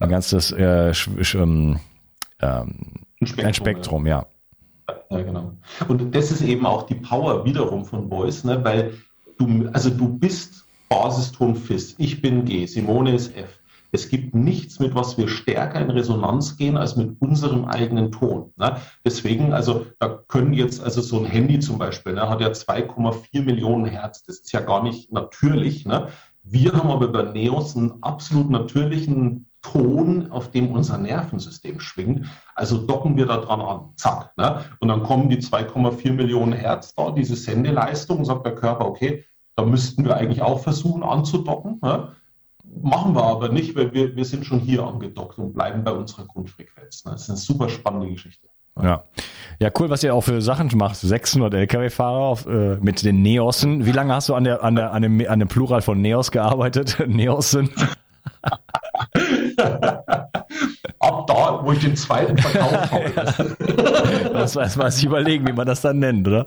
ein 0.01 0.09
ganzes 0.09 0.51
äh, 0.53 0.93
ähm, 1.35 1.79
ähm, 2.41 2.75
ein 3.21 3.27
Spektrum, 3.27 3.47
ein 3.47 3.55
Spektrum 3.55 4.07
ja. 4.07 4.27
ja. 5.11 5.23
genau. 5.23 5.53
Und 5.87 6.15
das 6.15 6.31
ist 6.31 6.43
eben 6.43 6.67
auch 6.67 6.85
die 6.85 6.95
Power 6.97 7.45
wiederum 7.45 7.85
von 7.85 8.09
Voice, 8.09 8.45
ne? 8.45 8.63
weil 8.65 8.93
du, 9.39 9.69
also 9.73 9.91
du 9.91 10.09
bist 10.09 10.65
Basiston 10.89 11.55
Fis, 11.55 11.95
ich 11.99 12.23
bin 12.23 12.45
G, 12.45 12.67
Simone 12.67 13.15
ist 13.15 13.37
F. 13.37 13.58
Es 13.91 14.09
gibt 14.09 14.35
nichts, 14.35 14.79
mit 14.81 14.95
was 14.95 15.17
wir 15.17 15.29
stärker 15.29 15.81
in 15.81 15.91
Resonanz 15.91 16.57
gehen 16.57 16.77
als 16.77 16.97
mit 16.97 17.21
unserem 17.21 17.65
eigenen 17.65 18.13
Ton. 18.13 18.53
Ne? 18.57 18.77
Deswegen, 19.05 19.53
also 19.53 19.87
da 19.99 20.09
können 20.29 20.53
jetzt, 20.53 20.83
also 20.83 21.01
so 21.01 21.19
ein 21.19 21.25
Handy 21.25 21.59
zum 21.59 21.79
Beispiel, 21.79 22.15
ne, 22.15 22.29
hat 22.29 22.41
ja 22.41 22.49
2,4 22.49 23.43
Millionen 23.43 23.87
Hertz. 23.87 24.23
Das 24.23 24.41
ist 24.41 24.53
ja 24.53 24.61
gar 24.61 24.83
nicht 24.83 25.13
natürlich. 25.13 25.87
Ne? 25.87 26.09
Wir 26.43 26.73
haben 26.73 26.91
aber 26.91 27.09
bei 27.09 27.23
Neos 27.23 27.77
einen 27.77 28.03
absolut 28.03 28.51
natürlichen 28.51 29.49
Ton, 29.63 30.31
auf 30.31 30.51
dem 30.51 30.71
unser 30.71 30.99
Nervensystem 30.99 31.81
schwingt. 31.81 32.27
Also 32.55 32.79
docken 32.79 33.17
wir 33.17 33.27
da 33.27 33.39
dran 33.39 33.61
an. 33.61 33.91
Zack. 33.97 34.33
Ne? 34.37 34.65
Und 34.81 34.89
dann 34.89 35.03
kommen 35.03 35.29
die 35.29 35.39
2,4 35.39 36.13
Millionen 36.13 36.53
Hertz 36.53 36.95
da, 36.95 37.11
diese 37.11 37.37
Sendeleistung, 37.37 38.25
sagt 38.25 38.47
der 38.47 38.55
Körper, 38.55 38.87
okay, 38.87 39.25
da 39.57 39.65
müssten 39.65 40.05
wir 40.05 40.17
eigentlich 40.17 40.43
auch 40.43 40.61
versuchen 40.61 41.03
anzudocken. 41.03 41.81
Ne? 41.83 42.15
Machen 42.83 43.15
wir 43.15 43.25
aber 43.25 43.49
nicht, 43.49 43.75
weil 43.75 43.93
wir, 43.93 44.15
wir 44.15 44.25
sind 44.25 44.47
schon 44.47 44.61
hier 44.61 44.85
angedockt 44.85 45.39
und 45.39 45.53
bleiben 45.53 45.83
bei 45.85 45.93
unserer 45.93 46.27
Grundfrequenz. 46.27 47.03
Das 47.03 47.23
ist 47.23 47.31
eine 47.31 47.39
super 47.39 47.69
spannende 47.69 48.09
Geschichte. 48.11 48.49
Ja. 48.81 49.05
Ja, 49.61 49.71
cool, 49.81 49.91
was 49.91 50.05
ihr 50.05 50.15
auch 50.15 50.21
für 50.21 50.41
Sachen 50.41 50.71
macht. 50.77 50.97
600 50.97 51.53
LKW-Fahrer 51.53 52.39
äh, 52.47 52.77
mit 52.81 53.05
den 53.05 53.23
Neosen. 53.23 53.87
Wie 53.87 53.93
lange 53.93 54.15
hast 54.15 54.29
du 54.29 54.35
an 54.35 54.45
der, 54.45 54.63
an 54.63 54.77
der, 54.77 54.93
an 54.93 55.03
dem, 55.03 55.29
an 55.29 55.41
dem 55.41 55.49
Plural 55.49 55.83
von 55.83 56.01
Neos 56.01 56.31
gearbeitet? 56.31 56.97
Neosen? 57.09 57.71
Ab 61.01 61.27
da, 61.27 61.61
wo 61.65 61.73
ich 61.73 61.81
den 61.81 61.97
zweiten 61.97 62.39
verkauft 62.39 62.93
habe. 62.93 63.57
das 64.33 64.55
weiß 64.55 64.77
man 64.77 64.93
sich 64.93 65.05
überlegen, 65.05 65.47
wie 65.49 65.53
man 65.53 65.67
das 65.67 65.81
dann 65.81 65.99
nennt, 65.99 66.29
oder? 66.29 66.47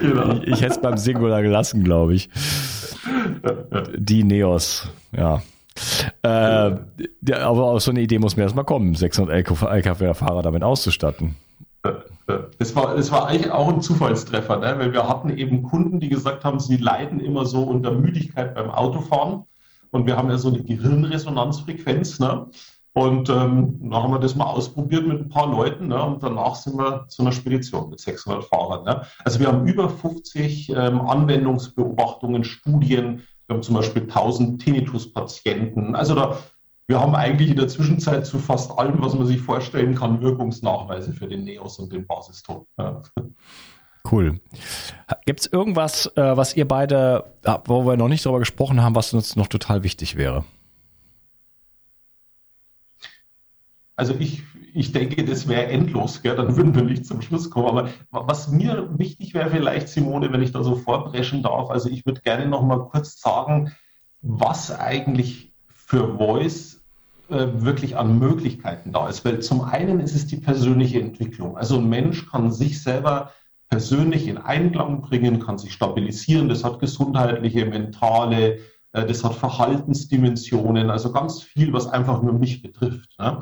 Genau. 0.00 0.36
Ich, 0.36 0.48
ich 0.48 0.62
hätte 0.62 0.72
es 0.72 0.80
beim 0.80 0.96
Singular 0.96 1.42
gelassen, 1.42 1.84
glaube 1.84 2.14
ich. 2.14 2.30
Die 3.96 4.24
Neos, 4.24 4.88
ja. 5.16 5.42
Äh, 6.22 6.76
aber 7.32 7.64
aus 7.64 7.84
so 7.84 7.90
eine 7.90 8.00
Idee 8.00 8.18
muss 8.18 8.36
mir 8.36 8.42
erstmal 8.42 8.64
kommen, 8.64 8.94
600 8.94 9.34
LKW-Fahrer 9.34 10.42
damit 10.42 10.62
auszustatten. 10.62 11.36
Es 12.58 12.76
war, 12.76 12.96
es 12.96 13.10
war 13.10 13.26
eigentlich 13.26 13.50
auch 13.50 13.68
ein 13.68 13.80
Zufallstreffer, 13.80 14.58
ne? 14.58 14.74
weil 14.78 14.92
wir 14.92 15.08
hatten 15.08 15.30
eben 15.30 15.62
Kunden, 15.62 15.98
die 15.98 16.08
gesagt 16.08 16.44
haben, 16.44 16.60
sie 16.60 16.76
leiden 16.76 17.20
immer 17.20 17.46
so 17.46 17.62
unter 17.62 17.92
Müdigkeit 17.92 18.54
beim 18.54 18.70
Autofahren. 18.70 19.44
Und 19.90 20.06
wir 20.06 20.16
haben 20.16 20.30
ja 20.30 20.38
so 20.38 20.48
eine 20.48 20.62
Gehirnresonanzfrequenz. 20.62 22.20
Ne? 22.20 22.46
Und 22.92 23.28
ähm, 23.28 23.78
dann 23.80 24.02
haben 24.02 24.12
wir 24.12 24.18
das 24.18 24.34
mal 24.34 24.46
ausprobiert 24.46 25.06
mit 25.06 25.20
ein 25.20 25.28
paar 25.28 25.48
Leuten 25.48 25.88
ne? 25.88 26.02
und 26.02 26.22
danach 26.22 26.56
sind 26.56 26.76
wir 26.76 27.06
zu 27.08 27.22
einer 27.22 27.32
Spedition 27.32 27.88
mit 27.88 28.00
600 28.00 28.44
Fahrern. 28.44 28.84
Ne? 28.84 29.02
Also 29.24 29.38
wir 29.38 29.48
haben 29.48 29.66
über 29.66 29.88
50 29.88 30.70
ähm, 30.70 31.00
Anwendungsbeobachtungen, 31.00 32.44
Studien. 32.44 33.22
Wir 33.50 33.56
haben 33.56 33.64
zum 33.64 33.74
Beispiel 33.74 34.02
1000 34.02 34.62
Tinnitus-Patienten. 34.62 35.96
Also 35.96 36.14
da, 36.14 36.38
wir 36.86 37.00
haben 37.00 37.16
eigentlich 37.16 37.50
in 37.50 37.56
der 37.56 37.66
Zwischenzeit 37.66 38.24
zu 38.24 38.38
fast 38.38 38.70
allem, 38.78 39.02
was 39.02 39.14
man 39.14 39.26
sich 39.26 39.40
vorstellen 39.40 39.96
kann, 39.96 40.22
Wirkungsnachweise 40.22 41.12
für 41.12 41.26
den 41.26 41.42
Neos 41.42 41.80
und 41.80 41.92
den 41.92 42.06
Basiston. 42.06 42.64
Ja. 42.78 43.02
Cool. 44.08 44.38
Gibt 45.26 45.40
es 45.40 45.46
irgendwas, 45.46 46.06
äh, 46.14 46.36
was 46.36 46.56
ihr 46.56 46.68
beide, 46.68 47.24
wo 47.64 47.84
wir 47.84 47.96
noch 47.96 48.06
nicht 48.06 48.24
darüber 48.24 48.38
gesprochen 48.38 48.80
haben, 48.82 48.94
was 48.94 49.12
uns 49.12 49.34
noch 49.34 49.48
total 49.48 49.82
wichtig 49.82 50.16
wäre? 50.16 50.44
also 54.00 54.14
ich, 54.18 54.42
ich 54.74 54.92
denke, 54.92 55.24
das 55.24 55.48
wäre 55.48 55.66
endlos, 55.66 56.22
gell? 56.22 56.36
dann 56.36 56.56
würden 56.56 56.74
wir 56.74 56.82
nicht 56.82 57.06
zum 57.06 57.22
Schluss 57.22 57.50
kommen. 57.50 57.88
Aber 58.10 58.28
was 58.28 58.48
mir 58.48 58.88
wichtig 58.98 59.34
wäre 59.34 59.50
vielleicht, 59.50 59.88
Simone, 59.88 60.32
wenn 60.32 60.42
ich 60.42 60.52
da 60.52 60.62
so 60.62 60.76
vorbrechen 60.76 61.42
darf, 61.42 61.70
also 61.70 61.88
ich 61.88 62.06
würde 62.06 62.20
gerne 62.20 62.46
noch 62.46 62.62
mal 62.62 62.88
kurz 62.88 63.20
sagen, 63.20 63.72
was 64.22 64.70
eigentlich 64.70 65.52
für 65.68 66.16
Voice 66.16 66.80
äh, 67.30 67.46
wirklich 67.52 67.96
an 67.96 68.18
Möglichkeiten 68.18 68.92
da 68.92 69.08
ist. 69.08 69.24
Weil 69.24 69.40
zum 69.40 69.62
einen 69.62 70.00
ist 70.00 70.14
es 70.14 70.26
die 70.26 70.36
persönliche 70.36 71.00
Entwicklung. 71.00 71.56
Also 71.56 71.78
ein 71.78 71.88
Mensch 71.88 72.28
kann 72.30 72.52
sich 72.52 72.82
selber 72.82 73.32
persönlich 73.68 74.26
in 74.26 74.36
Einklang 74.36 75.00
bringen, 75.00 75.38
kann 75.40 75.58
sich 75.58 75.72
stabilisieren. 75.72 76.48
Das 76.48 76.64
hat 76.64 76.80
gesundheitliche, 76.80 77.66
mentale, 77.66 78.58
äh, 78.92 79.06
das 79.06 79.24
hat 79.24 79.34
Verhaltensdimensionen, 79.34 80.90
also 80.90 81.12
ganz 81.12 81.42
viel, 81.42 81.72
was 81.72 81.86
einfach 81.86 82.22
nur 82.22 82.34
mich 82.34 82.62
betrifft. 82.62 83.16
Ne? 83.18 83.40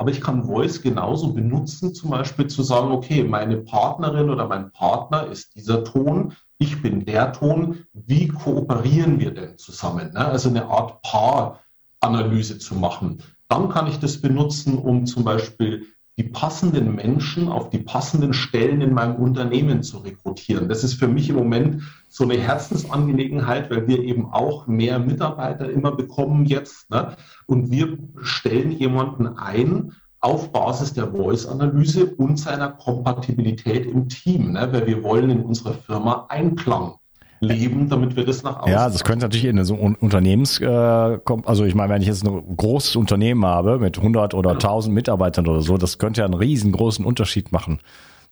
Aber 0.00 0.10
ich 0.10 0.22
kann 0.22 0.44
Voice 0.44 0.80
genauso 0.80 1.34
benutzen, 1.34 1.92
zum 1.92 2.08
Beispiel 2.08 2.46
zu 2.46 2.62
sagen, 2.62 2.90
okay, 2.90 3.22
meine 3.22 3.58
Partnerin 3.58 4.30
oder 4.30 4.48
mein 4.48 4.72
Partner 4.72 5.26
ist 5.26 5.54
dieser 5.56 5.84
Ton, 5.84 6.32
ich 6.56 6.80
bin 6.80 7.04
der 7.04 7.34
Ton, 7.34 7.84
wie 7.92 8.28
kooperieren 8.28 9.20
wir 9.20 9.32
denn 9.32 9.58
zusammen? 9.58 10.14
Ne? 10.14 10.24
Also 10.24 10.48
eine 10.48 10.64
Art 10.64 11.02
Paaranalyse 11.02 12.58
zu 12.58 12.76
machen. 12.76 13.22
Dann 13.48 13.68
kann 13.68 13.88
ich 13.88 13.98
das 13.98 14.22
benutzen, 14.22 14.78
um 14.78 15.04
zum 15.04 15.22
Beispiel 15.22 15.84
die 16.20 16.28
passenden 16.28 16.94
Menschen 16.94 17.48
auf 17.48 17.70
die 17.70 17.78
passenden 17.78 18.34
Stellen 18.34 18.82
in 18.82 18.92
meinem 18.92 19.16
Unternehmen 19.16 19.82
zu 19.82 19.96
rekrutieren. 19.98 20.68
Das 20.68 20.84
ist 20.84 20.94
für 20.94 21.08
mich 21.08 21.30
im 21.30 21.36
Moment 21.36 21.82
so 22.10 22.24
eine 22.24 22.36
Herzensangelegenheit, 22.36 23.70
weil 23.70 23.88
wir 23.88 24.00
eben 24.02 24.26
auch 24.26 24.66
mehr 24.66 24.98
Mitarbeiter 24.98 25.70
immer 25.70 25.92
bekommen 25.92 26.44
jetzt. 26.44 26.90
Ne? 26.90 27.16
Und 27.46 27.70
wir 27.70 27.96
stellen 28.20 28.70
jemanden 28.70 29.28
ein 29.28 29.92
auf 30.20 30.52
Basis 30.52 30.92
der 30.92 31.10
Voice-Analyse 31.10 32.14
und 32.16 32.38
seiner 32.38 32.68
Kompatibilität 32.68 33.86
im 33.86 34.10
Team, 34.10 34.52
ne? 34.52 34.68
weil 34.72 34.86
wir 34.86 35.02
wollen 35.02 35.30
in 35.30 35.40
unserer 35.40 35.72
Firma 35.72 36.26
Einklang 36.28 36.96
leben, 37.40 37.88
damit 37.88 38.16
wir 38.16 38.24
das 38.24 38.42
nach 38.42 38.60
außen. 38.60 38.72
Ja, 38.72 38.88
das 38.88 39.02
könnte 39.02 39.24
natürlich 39.24 39.46
in 39.46 39.64
so 39.64 39.74
einem 39.74 39.94
Unternehmens, 39.94 40.60
äh, 40.60 40.66
also 40.66 41.64
ich 41.64 41.74
meine, 41.74 41.92
wenn 41.92 42.02
ich 42.02 42.08
jetzt 42.08 42.24
ein 42.24 42.56
großes 42.56 42.96
Unternehmen 42.96 43.44
habe 43.44 43.78
mit 43.78 43.96
100 43.96 44.34
oder 44.34 44.52
1000 44.52 44.94
Mitarbeitern 44.94 45.46
oder 45.46 45.62
so, 45.62 45.78
das 45.78 45.98
könnte 45.98 46.20
ja 46.20 46.26
einen 46.26 46.34
riesengroßen 46.34 47.04
Unterschied 47.04 47.50
machen. 47.50 47.80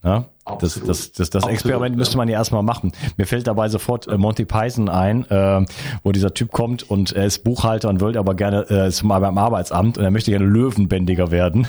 Ja, 0.04 0.26
das, 0.60 0.80
das, 0.80 1.10
das, 1.10 1.30
das 1.30 1.46
Experiment 1.46 1.96
müsste 1.96 2.16
man 2.18 2.28
ja 2.28 2.38
erstmal 2.38 2.62
machen. 2.62 2.92
Mir 3.16 3.26
fällt 3.26 3.48
dabei 3.48 3.68
sofort 3.68 4.06
äh, 4.06 4.16
Monty 4.16 4.44
Python 4.44 4.88
ein, 4.88 5.28
äh, 5.28 5.64
wo 6.04 6.12
dieser 6.12 6.32
Typ 6.34 6.52
kommt 6.52 6.88
und 6.88 7.12
er 7.12 7.24
ist 7.24 7.42
Buchhalter 7.42 7.88
und 7.88 8.00
will 8.00 8.16
aber 8.16 8.34
gerne 8.34 8.70
äh, 8.70 8.90
zum 8.92 9.08
beim 9.08 9.38
Arbeitsamt 9.38 9.98
und 9.98 10.04
er 10.04 10.12
möchte 10.12 10.30
gerne 10.30 10.46
Löwenbändiger 10.46 11.32
werden. 11.32 11.66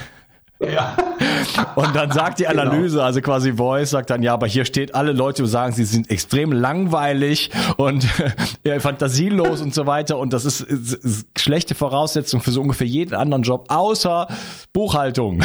Ja. 0.59 0.97
Und 1.75 1.95
dann 1.95 2.11
sagt 2.11 2.39
die 2.39 2.43
genau. 2.43 2.63
Analyse, 2.63 3.03
also 3.03 3.21
quasi 3.21 3.53
Voice, 3.53 3.91
sagt 3.91 4.09
dann, 4.09 4.21
ja, 4.23 4.33
aber 4.33 4.47
hier 4.47 4.65
steht 4.65 4.93
alle 4.93 5.13
Leute, 5.13 5.43
die 5.43 5.49
sagen, 5.49 5.73
sie 5.73 5.85
sind 5.85 6.09
extrem 6.11 6.51
langweilig 6.51 7.49
und 7.77 8.05
äh, 8.63 8.79
fantasielos 8.79 9.61
und 9.61 9.73
so 9.73 9.85
weiter. 9.85 10.17
Und 10.17 10.33
das 10.33 10.45
ist, 10.45 10.61
ist, 10.61 10.93
ist 10.93 11.27
schlechte 11.39 11.75
Voraussetzung 11.75 12.41
für 12.41 12.51
so 12.51 12.61
ungefähr 12.61 12.87
jeden 12.87 13.15
anderen 13.15 13.43
Job, 13.43 13.65
außer 13.69 14.27
Buchhaltung. 14.73 15.41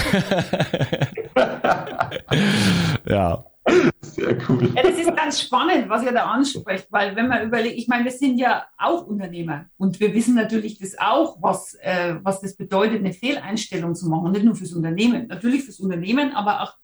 ja. 3.07 3.45
Sehr 4.01 4.37
cool. 4.49 4.71
Ja, 4.75 4.83
das 4.83 4.99
ist 4.99 5.17
ganz 5.17 5.41
spannend, 5.41 5.89
was 5.89 6.03
ihr 6.03 6.13
da 6.13 6.27
ansprecht, 6.27 6.87
weil 6.91 7.17
wenn 7.17 7.29
man 7.29 7.47
überlegt, 7.47 7.79
ich 7.79 7.89
meine, 7.89 8.05
wir 8.05 8.13
sind 8.13 8.39
ja 8.39 8.67
auch 8.77 9.07
Unternehmer 9.07 9.67
und 9.79 9.99
wir 10.01 10.13
wissen 10.13 10.35
natürlich 10.35 10.79
das 10.79 10.99
auch, 10.99 11.39
was, 11.41 11.75
äh, 11.81 12.17
was 12.23 12.41
das 12.41 12.57
bedeutet, 12.57 13.01
eine 13.01 13.13
Fehleinstellung 13.13 13.95
zu 13.95 14.09
machen. 14.09 14.33
nicht 14.33 14.45
nur 14.45 14.55
fürs 14.55 14.73
Unternehmen, 14.73 15.29
natürlich 15.29 15.65
fürs 15.65 15.81
Unternehmen, 15.81 16.33
aber 16.33 16.63
auch 16.63 16.75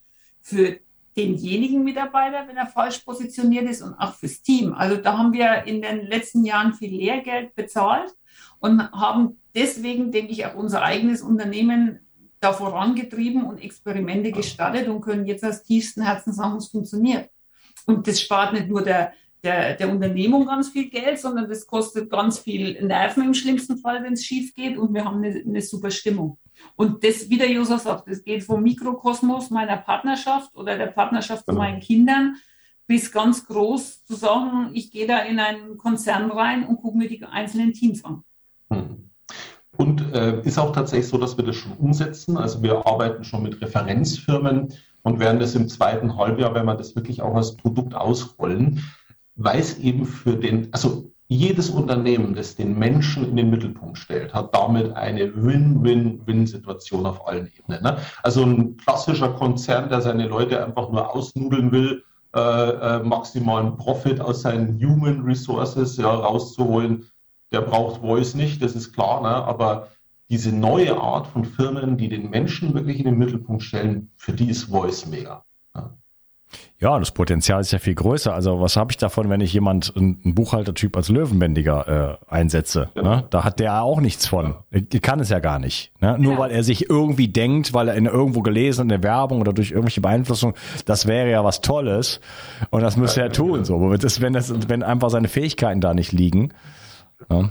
für 0.40 0.78
denjenigen 1.16 1.84
Mitarbeiter, 1.84 2.48
wenn 2.48 2.56
er 2.56 2.66
falsch 2.66 3.00
positioniert 3.00 3.68
ist 3.68 3.82
und 3.82 3.94
auch 3.94 4.14
fürs 4.14 4.42
Team. 4.42 4.72
Also 4.72 4.96
da 4.96 5.18
haben 5.18 5.32
wir 5.32 5.64
in 5.66 5.82
den 5.82 6.06
letzten 6.06 6.44
Jahren 6.44 6.72
viel 6.72 6.90
Lehrgeld 6.90 7.54
bezahlt 7.54 8.14
und 8.58 8.80
haben 8.92 9.38
deswegen, 9.54 10.12
denke 10.12 10.32
ich, 10.32 10.46
auch 10.46 10.54
unser 10.54 10.82
eigenes 10.82 11.20
Unternehmen 11.20 12.00
da 12.40 12.52
vorangetrieben 12.52 13.44
und 13.44 13.58
Experimente 13.58 14.32
gestartet 14.32 14.88
und 14.88 15.02
können 15.02 15.26
jetzt 15.26 15.44
aus 15.44 15.62
tiefstem 15.62 16.02
Herzen 16.04 16.32
sagen, 16.32 16.56
es 16.56 16.68
funktioniert. 16.68 17.30
Und 17.86 18.06
das 18.06 18.20
spart 18.20 18.54
nicht 18.54 18.68
nur 18.68 18.82
der, 18.82 19.12
der, 19.42 19.74
der 19.74 19.90
Unternehmung 19.90 20.46
ganz 20.46 20.70
viel 20.70 20.88
Geld, 20.88 21.18
sondern 21.18 21.48
das 21.48 21.66
kostet 21.66 22.10
ganz 22.10 22.38
viel 22.38 22.82
Nerven 22.84 23.24
im 23.24 23.34
schlimmsten 23.34 23.78
Fall, 23.78 24.02
wenn 24.02 24.14
es 24.14 24.24
schief 24.24 24.54
geht 24.54 24.78
und 24.78 24.94
wir 24.94 25.04
haben 25.04 25.22
eine, 25.22 25.38
eine 25.38 25.62
super 25.62 25.90
Stimmung. 25.90 26.38
Und 26.76 27.04
das, 27.04 27.28
wie 27.30 27.38
der 27.38 27.50
Josa 27.50 27.78
sagt, 27.78 28.08
das 28.08 28.22
geht 28.22 28.42
vom 28.42 28.62
Mikrokosmos 28.62 29.50
meiner 29.50 29.78
Partnerschaft 29.78 30.54
oder 30.56 30.76
der 30.76 30.88
Partnerschaft 30.88 31.44
zu 31.44 31.52
genau. 31.52 31.62
meinen 31.62 31.80
Kindern 31.80 32.36
bis 32.86 33.12
ganz 33.12 33.46
groß 33.46 34.04
zu 34.04 34.14
sagen, 34.14 34.70
ich 34.74 34.90
gehe 34.90 35.06
da 35.06 35.20
in 35.20 35.38
einen 35.38 35.78
Konzern 35.78 36.30
rein 36.30 36.66
und 36.66 36.82
gucke 36.82 36.98
mir 36.98 37.08
die 37.08 37.22
einzelnen 37.24 37.72
Teams 37.72 38.04
an. 38.04 38.24
Hm. 38.70 39.09
Und 39.80 40.12
äh, 40.12 40.42
ist 40.42 40.58
auch 40.58 40.72
tatsächlich 40.72 41.08
so, 41.08 41.16
dass 41.16 41.38
wir 41.38 41.44
das 41.46 41.56
schon 41.56 41.72
umsetzen. 41.72 42.36
Also 42.36 42.62
wir 42.62 42.86
arbeiten 42.86 43.24
schon 43.24 43.42
mit 43.42 43.62
Referenzfirmen 43.62 44.74
und 45.00 45.20
werden 45.20 45.40
das 45.40 45.54
im 45.54 45.70
zweiten 45.70 46.18
Halbjahr, 46.18 46.54
wenn 46.54 46.66
wir 46.66 46.74
das 46.74 46.94
wirklich 46.94 47.22
auch 47.22 47.34
als 47.34 47.56
Produkt 47.56 47.94
ausrollen, 47.94 48.84
weil 49.36 49.58
es 49.58 49.78
eben 49.78 50.04
für 50.04 50.36
den, 50.36 50.68
also 50.72 51.10
jedes 51.28 51.70
Unternehmen, 51.70 52.34
das 52.34 52.56
den 52.56 52.78
Menschen 52.78 53.26
in 53.26 53.36
den 53.36 53.48
Mittelpunkt 53.48 53.96
stellt, 53.96 54.34
hat 54.34 54.54
damit 54.54 54.92
eine 54.92 55.34
Win-Win-Win-Situation 55.34 57.06
auf 57.06 57.26
allen 57.26 57.50
Ebenen. 57.58 57.82
Ne? 57.82 57.96
Also 58.22 58.44
ein 58.44 58.76
klassischer 58.76 59.30
Konzern, 59.30 59.88
der 59.88 60.02
seine 60.02 60.28
Leute 60.28 60.62
einfach 60.62 60.90
nur 60.90 61.14
ausnudeln 61.14 61.72
will, 61.72 62.04
äh, 62.36 62.38
äh, 62.38 63.02
maximalen 63.02 63.78
Profit 63.78 64.20
aus 64.20 64.42
seinen 64.42 64.78
Human 64.78 65.22
Resources 65.22 65.96
ja, 65.96 66.10
rauszuholen, 66.10 67.06
der 67.52 67.62
braucht 67.62 68.00
Voice 68.00 68.34
nicht, 68.34 68.62
das 68.62 68.74
ist 68.74 68.92
klar, 68.92 69.22
ne? 69.22 69.28
aber 69.28 69.88
diese 70.30 70.54
neue 70.54 70.96
Art 70.96 71.26
von 71.26 71.44
Firmen, 71.44 71.96
die 71.96 72.08
den 72.08 72.30
Menschen 72.30 72.72
wirklich 72.74 72.98
in 72.98 73.04
den 73.04 73.18
Mittelpunkt 73.18 73.62
stellen, 73.62 74.10
für 74.16 74.32
die 74.32 74.48
ist 74.48 74.64
Voice 74.64 75.06
mega. 75.06 75.44
Ne? 75.74 75.90
Ja, 76.78 76.98
das 76.98 77.10
Potenzial 77.10 77.60
ist 77.60 77.72
ja 77.72 77.80
viel 77.80 77.96
größer. 77.96 78.32
Also 78.32 78.60
was 78.60 78.76
habe 78.76 78.92
ich 78.92 78.96
davon, 78.96 79.28
wenn 79.28 79.40
ich 79.40 79.52
jemand, 79.52 79.92
einen 79.96 80.34
Buchhaltertyp 80.34 80.96
als 80.96 81.08
Löwenbändiger 81.08 82.18
äh, 82.30 82.32
einsetze? 82.32 82.90
Ja. 82.94 83.02
Ne? 83.02 83.24
Da 83.30 83.42
hat 83.42 83.58
der 83.58 83.82
auch 83.82 84.00
nichts 84.00 84.26
von. 84.26 84.54
Er 84.70 85.00
kann 85.00 85.18
es 85.18 85.30
ja 85.30 85.40
gar 85.40 85.58
nicht. 85.58 85.92
Ne? 86.00 86.16
Nur 86.18 86.34
ja. 86.34 86.38
weil 86.38 86.50
er 86.52 86.62
sich 86.62 86.88
irgendwie 86.88 87.28
denkt, 87.28 87.74
weil 87.74 87.88
er 87.88 87.96
in 87.96 88.06
irgendwo 88.06 88.42
gelesen 88.42 88.82
in 88.82 88.88
der 88.88 89.02
Werbung 89.02 89.40
oder 89.40 89.52
durch 89.52 89.72
irgendwelche 89.72 90.00
Beeinflussung, 90.00 90.54
das 90.86 91.06
wäre 91.06 91.30
ja 91.30 91.44
was 91.44 91.60
Tolles 91.60 92.20
und 92.70 92.82
das 92.82 92.96
müsste 92.96 93.20
er 93.20 93.32
tun. 93.32 93.64
So, 93.64 93.74
aber 93.76 93.98
das, 93.98 94.20
wenn 94.20 94.32
das, 94.32 94.68
wenn 94.68 94.82
einfach 94.82 95.10
seine 95.10 95.28
Fähigkeiten 95.28 95.80
da 95.80 95.92
nicht 95.92 96.12
liegen, 96.12 96.54
ja. 97.28 97.50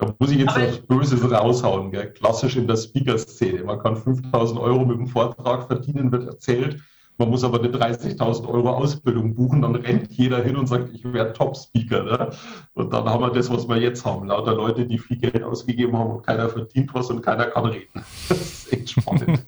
Da 0.00 0.14
muss 0.18 0.30
ich 0.30 0.38
jetzt 0.38 0.56
was 0.56 0.78
Böses 0.78 1.30
raushauen. 1.30 1.90
Gell? 1.90 2.10
Klassisch 2.12 2.56
in 2.56 2.66
der 2.66 2.76
Speaker-Szene. 2.76 3.64
Man 3.64 3.78
kann 3.78 3.96
5000 3.96 4.58
Euro 4.58 4.86
mit 4.86 4.96
dem 4.96 5.06
Vortrag 5.06 5.66
verdienen, 5.66 6.10
wird 6.10 6.26
erzählt. 6.26 6.80
Man 7.18 7.28
muss 7.28 7.44
aber 7.44 7.58
eine 7.58 7.68
30.000 7.68 8.48
Euro 8.48 8.70
Ausbildung 8.70 9.34
buchen. 9.34 9.60
Dann 9.60 9.74
rennt 9.74 10.10
jeder 10.10 10.42
hin 10.42 10.56
und 10.56 10.68
sagt, 10.68 10.94
ich 10.94 11.04
wäre 11.04 11.34
Top-Speaker. 11.34 12.04
Ne? 12.04 12.30
Und 12.72 12.94
dann 12.94 13.04
haben 13.04 13.22
wir 13.22 13.30
das, 13.30 13.50
was 13.50 13.68
wir 13.68 13.76
jetzt 13.76 14.06
haben. 14.06 14.28
Lauter 14.28 14.54
Leute, 14.54 14.86
die 14.86 14.98
viel 14.98 15.18
Geld 15.18 15.42
ausgegeben 15.42 15.94
haben 15.98 16.12
und 16.12 16.26
keiner 16.26 16.48
verdient 16.48 16.94
was 16.94 17.10
und 17.10 17.20
keiner 17.20 17.44
kann 17.46 17.66
reden. 17.66 17.92
Das 18.28 18.40
ist 18.40 18.72
echt 18.72 18.90
spannend. 18.90 19.38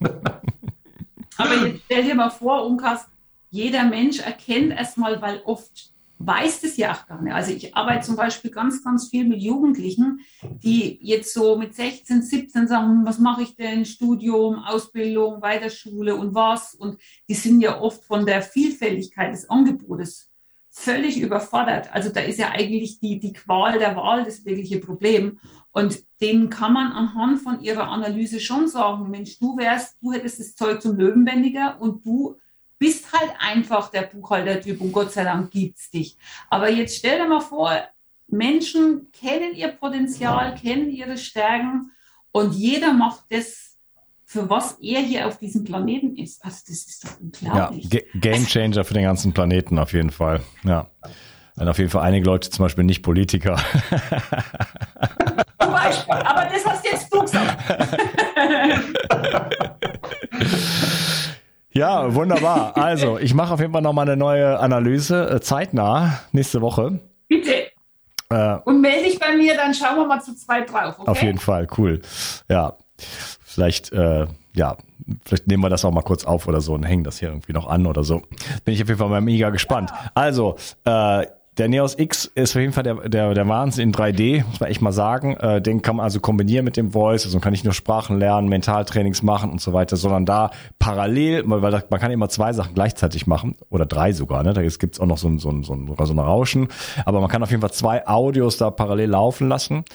aber 1.37 1.55
jetzt 1.65 1.81
stell 1.85 2.03
dir 2.03 2.13
mal 2.13 2.29
vor, 2.29 2.63
Unkas, 2.67 3.07
jeder 3.49 3.85
Mensch 3.85 4.19
erkennt 4.19 4.71
erstmal, 4.71 5.19
weil 5.19 5.41
oft 5.45 5.92
weiß 6.25 6.61
das 6.61 6.77
ja 6.77 6.93
auch 6.93 7.05
gar 7.07 7.21
nicht. 7.21 7.33
Also 7.33 7.51
ich 7.51 7.75
arbeite 7.75 8.05
zum 8.05 8.15
Beispiel 8.15 8.51
ganz, 8.51 8.83
ganz 8.83 9.09
viel 9.09 9.25
mit 9.25 9.41
Jugendlichen, 9.41 10.21
die 10.41 10.99
jetzt 11.01 11.33
so 11.33 11.57
mit 11.57 11.75
16, 11.75 12.21
17 12.21 12.67
sagen, 12.67 13.05
was 13.05 13.19
mache 13.19 13.43
ich 13.43 13.55
denn? 13.55 13.85
Studium, 13.85 14.59
Ausbildung, 14.59 15.41
Weiterschule 15.41 16.15
und 16.15 16.33
was? 16.33 16.73
Und 16.73 16.99
die 17.27 17.33
sind 17.33 17.61
ja 17.61 17.79
oft 17.81 18.03
von 18.03 18.25
der 18.25 18.41
Vielfältigkeit 18.41 19.33
des 19.33 19.49
Angebotes 19.49 20.29
völlig 20.75 21.19
überfordert. 21.19 21.93
Also 21.93 22.09
da 22.09 22.21
ist 22.21 22.39
ja 22.39 22.49
eigentlich 22.49 22.99
die, 22.99 23.19
die 23.19 23.33
Qual 23.33 23.77
der 23.77 23.95
Wahl 23.95 24.23
das 24.23 24.43
wirkliche 24.43 24.79
Problem. 24.79 25.39
Und 25.71 26.03
denen 26.19 26.49
kann 26.49 26.73
man 26.73 26.91
anhand 26.91 27.41
von 27.41 27.61
ihrer 27.61 27.89
Analyse 27.89 28.39
schon 28.39 28.67
sagen, 28.67 29.09
Mensch, 29.09 29.37
du 29.39 29.55
wärst, 29.57 29.97
du 30.01 30.13
hättest 30.13 30.39
das 30.39 30.55
Zeug 30.55 30.81
zum 30.81 30.97
Löwenbändiger 30.97 31.79
und 31.79 32.05
du 32.05 32.37
bist 32.83 33.13
halt 33.13 33.31
einfach 33.39 33.89
der 33.91 34.01
Buchhaltertyp 34.01 34.81
und 34.81 34.91
Gott 34.91 35.13
sei 35.13 35.23
Dank 35.23 35.51
gibt 35.51 35.79
es 35.79 35.89
dich. 35.89 36.17
Aber 36.49 36.69
jetzt 36.69 36.97
stell 36.97 37.17
dir 37.17 37.29
mal 37.29 37.39
vor, 37.39 37.71
Menschen 38.27 39.07
kennen 39.13 39.55
ihr 39.55 39.69
Potenzial, 39.69 40.53
kennen 40.55 40.89
ihre 40.89 41.15
Stärken 41.15 41.91
und 42.33 42.53
jeder 42.53 42.91
macht 42.91 43.23
das, 43.29 43.77
für 44.25 44.49
was 44.49 44.79
er 44.81 44.99
hier 44.99 45.27
auf 45.27 45.39
diesem 45.39 45.63
Planeten 45.63 46.17
ist. 46.17 46.43
Also 46.43 46.57
das 46.67 46.75
ist 46.85 47.05
doch 47.05 47.21
unglaublich. 47.21 47.87
Ja, 47.93 48.01
Game 48.15 48.45
Changer 48.45 48.83
für 48.83 48.95
den 48.95 49.03
ganzen 49.03 49.31
Planeten 49.31 49.79
auf 49.79 49.93
jeden 49.93 50.09
Fall. 50.09 50.41
Ja. 50.65 50.89
Und 51.55 51.69
auf 51.69 51.77
jeden 51.77 51.89
Fall 51.89 52.01
einige 52.01 52.25
Leute, 52.25 52.49
zum 52.49 52.65
Beispiel 52.65 52.83
nicht 52.83 53.01
Politiker. 53.01 53.55
Zum 55.61 55.71
Beispiel, 55.71 56.15
aber 56.15 56.49
das 56.51 56.65
hast 56.65 56.83
jetzt 56.85 57.13
du 57.13 57.21
gesagt. 57.21 58.19
Ja, 61.73 62.13
wunderbar. 62.13 62.77
Also, 62.77 63.17
ich 63.17 63.33
mache 63.33 63.53
auf 63.53 63.59
jeden 63.59 63.73
Fall 63.73 63.81
nochmal 63.81 64.07
eine 64.07 64.17
neue 64.17 64.59
Analyse, 64.59 65.29
äh, 65.29 65.41
zeitnah, 65.41 66.19
nächste 66.31 66.61
Woche. 66.61 66.99
Bitte. 67.27 67.67
Äh, 68.29 68.57
Und 68.65 68.81
melde 68.81 69.03
dich 69.05 69.19
bei 69.19 69.35
mir, 69.35 69.55
dann 69.55 69.73
schauen 69.73 69.97
wir 69.97 70.05
mal 70.05 70.21
zu 70.21 70.35
zweit 70.35 70.71
drauf. 70.71 70.95
Okay? 70.99 71.09
Auf 71.09 71.21
jeden 71.21 71.39
Fall, 71.39 71.67
cool. 71.77 72.01
Ja, 72.49 72.73
vielleicht, 73.43 73.91
äh, 73.91 74.27
ja, 74.55 74.77
vielleicht 75.25 75.47
nehmen 75.47 75.63
wir 75.63 75.69
das 75.69 75.83
auch 75.83 75.91
mal 75.91 76.01
kurz 76.03 76.25
auf 76.25 76.47
oder 76.47 76.61
so 76.61 76.73
und 76.73 76.83
hängen 76.83 77.03
das 77.03 77.19
hier 77.19 77.29
irgendwie 77.29 77.53
noch 77.53 77.67
an 77.67 77.85
oder 77.87 78.03
so. 78.03 78.21
Bin 78.65 78.73
ich 78.73 78.81
auf 78.81 78.87
jeden 78.87 78.99
Fall 78.99 79.09
mal 79.09 79.21
mega 79.21 79.49
gespannt. 79.49 79.91
Also, 80.13 80.55
äh, 80.85 81.25
der 81.57 81.69
Neos 81.69 81.97
X 81.97 82.25
ist 82.33 82.55
auf 82.55 82.61
jeden 82.61 82.73
Fall 82.73 82.83
der, 82.83 82.95
der, 83.07 83.33
der 83.33 83.47
Wahnsinn 83.47 83.89
in 83.89 83.93
3D, 83.93 84.43
muss 84.45 84.59
man 84.59 84.69
echt 84.69 84.81
mal 84.81 84.91
sagen. 84.91 85.35
Äh, 85.37 85.61
den 85.61 85.81
kann 85.81 85.97
man 85.97 86.03
also 86.03 86.19
kombinieren 86.19 86.65
mit 86.65 86.77
dem 86.77 86.91
Voice. 86.91 87.25
Also 87.25 87.37
man 87.37 87.43
kann 87.43 87.51
nicht 87.51 87.63
nur 87.63 87.73
Sprachen 87.73 88.17
lernen, 88.17 88.49
Mentaltrainings 88.49 89.21
machen 89.21 89.51
und 89.51 89.61
so 89.61 89.71
weiter, 89.71 89.95
sondern 89.95 90.25
da 90.25 90.51
parallel, 90.79 91.43
weil 91.45 91.71
da, 91.71 91.83
man 91.89 91.99
kann 91.99 92.11
immer 92.11 92.29
zwei 92.29 92.53
Sachen 92.53 92.73
gleichzeitig 92.73 93.27
machen 93.27 93.55
oder 93.69 93.85
drei 93.85 94.13
sogar. 94.13 94.43
Ne? 94.43 94.53
Da 94.53 94.63
gibt's 94.63 94.99
auch 94.99 95.05
noch 95.05 95.17
so 95.17 95.27
ein, 95.27 95.37
so, 95.37 95.49
ein, 95.49 95.63
so, 95.63 95.73
ein, 95.73 95.87
so 95.87 96.13
ein 96.13 96.19
Rauschen. 96.19 96.69
Aber 97.05 97.21
man 97.21 97.29
kann 97.29 97.43
auf 97.43 97.51
jeden 97.51 97.61
Fall 97.61 97.71
zwei 97.71 98.07
Audios 98.07 98.57
da 98.57 98.71
parallel 98.71 99.11
laufen 99.11 99.47
lassen. 99.47 99.85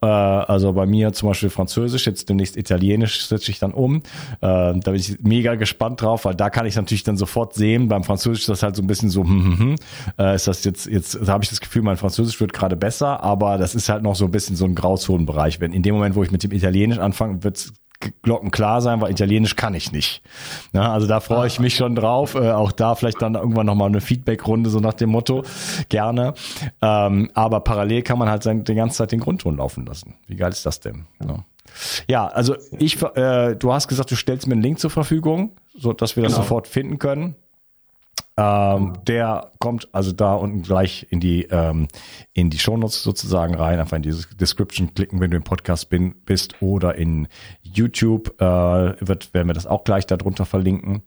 Äh, 0.00 0.06
also 0.06 0.72
bei 0.72 0.86
mir 0.86 1.12
zum 1.12 1.28
Beispiel 1.28 1.50
Französisch, 1.50 2.06
jetzt 2.06 2.28
demnächst 2.28 2.56
Italienisch 2.56 3.26
setze 3.26 3.50
ich 3.50 3.58
dann 3.58 3.72
um. 3.72 3.96
Äh, 3.96 4.00
da 4.40 4.72
bin 4.72 4.94
ich 4.94 5.18
mega 5.20 5.56
gespannt 5.56 6.02
drauf, 6.02 6.24
weil 6.24 6.36
da 6.36 6.50
kann 6.50 6.66
ich 6.66 6.76
natürlich 6.76 7.02
dann 7.02 7.16
sofort 7.16 7.54
sehen. 7.54 7.88
Beim 7.88 8.04
Französisch 8.04 8.42
ist 8.42 8.48
das 8.48 8.62
halt 8.62 8.76
so 8.76 8.82
ein 8.82 8.86
bisschen 8.86 9.10
so, 9.10 9.24
hm, 9.24 9.44
hm, 9.44 9.58
hm, 9.58 9.76
äh, 10.18 10.34
ist 10.36 10.46
das 10.46 10.62
jetzt 10.62 10.86
jetzt 11.00 11.28
habe 11.28 11.42
ich 11.42 11.50
das 11.50 11.60
Gefühl, 11.60 11.82
mein 11.82 11.96
Französisch 11.96 12.40
wird 12.40 12.52
gerade 12.52 12.76
besser, 12.76 13.22
aber 13.22 13.58
das 13.58 13.74
ist 13.74 13.88
halt 13.88 14.02
noch 14.02 14.14
so 14.14 14.26
ein 14.26 14.30
bisschen 14.30 14.56
so 14.56 14.64
ein 14.64 14.74
Grauzonenbereich. 14.74 15.60
Wenn 15.60 15.72
in 15.72 15.82
dem 15.82 15.94
Moment, 15.94 16.14
wo 16.14 16.22
ich 16.22 16.30
mit 16.30 16.42
dem 16.42 16.52
Italienisch 16.52 16.98
anfange, 16.98 17.42
wird 17.42 17.72
Glocken 18.22 18.50
klar 18.50 18.80
sein, 18.80 19.02
weil 19.02 19.10
Italienisch 19.10 19.56
kann 19.56 19.74
ich 19.74 19.92
nicht. 19.92 20.22
Ja, 20.72 20.90
also 20.90 21.06
da 21.06 21.20
freue 21.20 21.46
ich 21.46 21.60
mich 21.60 21.76
schon 21.76 21.94
drauf. 21.94 22.34
Äh, 22.34 22.52
auch 22.52 22.72
da 22.72 22.94
vielleicht 22.94 23.20
dann 23.20 23.34
irgendwann 23.34 23.66
nochmal 23.66 23.88
eine 23.88 24.00
Feedback-Runde, 24.00 24.70
so 24.70 24.80
nach 24.80 24.94
dem 24.94 25.10
Motto. 25.10 25.44
Gerne. 25.90 26.32
Ähm, 26.80 27.30
aber 27.34 27.60
parallel 27.60 28.00
kann 28.00 28.18
man 28.18 28.30
halt 28.30 28.42
sein, 28.42 28.64
die 28.64 28.74
ganze 28.74 28.96
Zeit 28.96 29.12
den 29.12 29.20
Grundton 29.20 29.58
laufen 29.58 29.84
lassen. 29.84 30.14
Wie 30.26 30.36
geil 30.36 30.50
ist 30.50 30.64
das 30.64 30.80
denn? 30.80 31.04
Ja, 31.22 31.44
ja 32.08 32.26
also 32.28 32.56
ich, 32.78 33.02
äh, 33.02 33.54
du 33.54 33.72
hast 33.72 33.88
gesagt, 33.88 34.10
du 34.10 34.16
stellst 34.16 34.46
mir 34.46 34.54
einen 34.54 34.62
Link 34.62 34.78
zur 34.78 34.90
Verfügung, 34.90 35.52
so 35.76 35.92
dass 35.92 36.16
wir 36.16 36.22
das 36.22 36.32
genau. 36.32 36.42
sofort 36.42 36.68
finden 36.68 36.98
können. 36.98 37.36
Ähm, 38.36 38.94
der 39.06 39.50
kommt 39.58 39.88
also 39.92 40.12
da 40.12 40.34
unten 40.34 40.62
gleich 40.62 41.06
in 41.10 41.20
die 41.20 41.42
ähm, 41.50 41.88
in 42.32 42.48
die 42.48 42.58
Shownotes 42.58 43.02
sozusagen 43.02 43.54
rein, 43.54 43.78
einfach 43.78 43.96
in 43.96 44.02
diese 44.02 44.34
Description 44.34 44.94
klicken, 44.94 45.20
wenn 45.20 45.30
du 45.30 45.36
im 45.36 45.42
Podcast 45.42 45.90
bin, 45.90 46.14
bist 46.24 46.62
oder 46.62 46.94
in 46.94 47.28
YouTube 47.62 48.40
äh, 48.40 48.44
wird 49.06 49.34
werden 49.34 49.48
wir 49.48 49.54
das 49.54 49.66
auch 49.66 49.84
gleich 49.84 50.06
darunter 50.06 50.46
verlinken. 50.46 51.02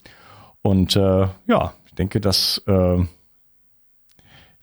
Und 0.62 0.96
äh, 0.96 1.28
ja, 1.48 1.74
ich 1.88 1.96
denke, 1.96 2.22
dass 2.22 2.62
äh, 2.68 3.00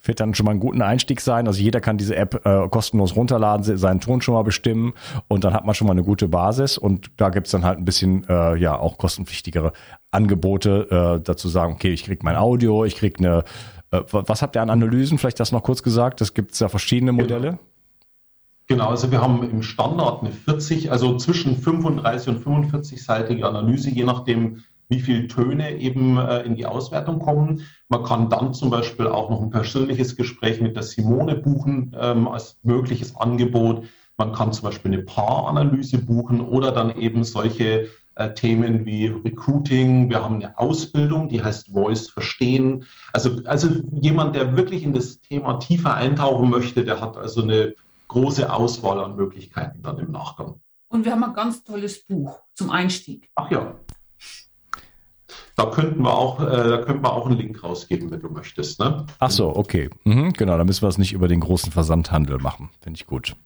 wird 0.03 0.21
dann 0.21 0.35
schon 0.35 0.45
mal 0.45 0.53
einen 0.53 0.61
guten 0.61 0.83
Einstieg 0.83 1.21
sein. 1.21 1.47
Also 1.47 1.61
jeder 1.61 1.81
kann 1.81 1.99
diese 1.99 2.17
App 2.17 2.47
äh, 2.47 2.69
kostenlos 2.69 3.17
runterladen, 3.17 3.77
seinen 3.77 4.01
Ton 4.01 4.23
schon 4.23 4.35
mal 4.35 4.43
bestimmen 4.43 4.95
und 5.29 5.45
dann 5.45 5.55
hat 5.55 5.65
man 5.65 5.75
schon 5.75 5.87
mal 5.87 5.93
eine 5.93 6.03
gute 6.03 6.29
Basis 6.29 6.79
und 6.79 7.11
da 7.17 7.31
gibt's 7.31 7.51
dann 7.51 7.65
halt 7.65 7.79
ein 7.79 7.85
bisschen 7.85 8.27
äh, 8.29 8.57
ja 8.57 8.79
auch 8.79 8.99
kostenpflichtigere 8.99 9.73
Angebote 10.11 11.19
äh, 11.19 11.23
dazu 11.23 11.49
sagen, 11.49 11.75
okay, 11.75 11.93
ich 11.93 12.05
krieg 12.05 12.23
mein 12.23 12.37
Audio, 12.37 12.85
ich 12.85 12.97
krieg 12.97 13.19
eine 13.19 13.45
äh, 13.91 14.03
was 14.11 14.43
habt 14.43 14.57
ihr 14.57 14.63
an 14.63 14.71
Analysen? 14.71 15.19
Vielleicht 15.19 15.41
das 15.41 15.53
noch 15.53 15.63
kurz 15.63 15.83
gesagt. 15.83 16.21
Das 16.21 16.35
gibt's 16.35 16.61
ja 16.61 16.69
verschiedene 16.69 17.13
Modelle. 17.13 17.59
Genau, 18.71 18.89
also 18.89 19.11
wir 19.11 19.21
haben 19.21 19.43
im 19.43 19.63
Standard 19.63 20.23
eine 20.23 20.31
40, 20.31 20.93
also 20.93 21.17
zwischen 21.17 21.57
35 21.57 22.29
und 22.29 22.45
45-seitige 22.45 23.43
Analyse, 23.43 23.91
je 23.91 24.05
nachdem, 24.05 24.63
wie 24.91 25.01
viele 25.01 25.29
Töne 25.29 25.79
eben 25.79 26.19
äh, 26.19 26.41
in 26.43 26.57
die 26.57 26.67
Auswertung 26.67 27.21
kommen. 27.21 27.63
Man 27.89 28.05
kann 28.05 28.29
dann 28.29 28.53
zum 28.53 28.69
Beispiel 28.71 29.07
auch 29.07 29.31
noch 29.31 29.41
ein 29.41 29.51
persönliches 29.51 30.17
Gespräch 30.17 30.61
mit 30.61 30.77
der 30.77 30.83
Simone 30.83 31.37
buchen 31.37 31.97
ähm, 31.99 32.29
als 32.29 32.59
mögliches 32.63 33.17
Angebot. 33.17 33.85
Man 34.19 34.33
kann 34.33 34.53
zum 34.53 34.65
Beispiel 34.65 34.93
eine 34.93 35.03
Paaranalyse 35.03 35.99
buchen 35.99 36.43
oder 36.43 36.73
dann 36.73 36.95
eben 36.97 37.25
solche 37.25 37.89
äh, 38.17 38.35
Themen 38.35 38.85
wie 38.85 39.07
Recruiting. 39.07 40.11
Wir 40.11 40.23
haben 40.23 40.35
eine 40.37 40.59
Ausbildung, 40.59 41.29
die 41.29 41.43
heißt 41.43 41.73
Voice 41.73 42.11
Verstehen. 42.11 42.85
Also, 43.13 43.41
also 43.47 43.69
jemand, 43.93 44.37
der 44.37 44.57
wirklich 44.57 44.83
in 44.83 44.93
das 44.93 45.21
Thema 45.21 45.55
tiefer 45.55 45.95
eintauchen 45.95 46.51
möchte, 46.51 46.85
der 46.85 47.01
hat 47.01 47.17
also 47.17 47.43
eine 47.43 47.75
große 48.09 48.53
Auswahl 48.53 49.03
an 49.03 49.17
Möglichkeiten 49.17 49.83
dann 49.83 49.99
im 49.99 50.11
Nachgang. 50.11 50.61
Und 50.89 51.05
wir 51.05 51.13
haben 51.13 51.23
ein 51.23 51.35
ganz 51.35 51.63
tolles 51.63 52.05
Buch 52.05 52.41
zum 52.55 52.71
Einstieg. 52.71 53.31
Ach 53.37 53.51
ja. 53.51 53.77
Da 55.61 55.67
könnten 55.67 56.03
wir 56.03 56.17
auch, 56.17 56.41
äh, 56.41 56.71
da 56.71 56.79
könnten 56.79 57.05
wir 57.05 57.13
auch 57.13 57.27
einen 57.27 57.37
Link 57.37 57.63
rausgeben, 57.63 58.11
wenn 58.11 58.21
du 58.21 58.31
möchtest. 58.31 58.81
Ne? 58.81 59.05
Ach 59.19 59.31
so, 59.31 59.55
okay. 59.55 59.91
Mhm, 60.05 60.33
genau, 60.33 60.57
dann 60.57 60.67
müssen 60.67 60.81
wir 60.81 60.89
es 60.89 60.97
nicht 60.97 61.13
über 61.13 61.29
den 61.29 61.41
großen 61.41 61.71
Versandhandel 61.71 62.39
machen. 62.39 62.71
Finde 62.81 62.97
ich 62.97 63.07
gut. 63.07 63.37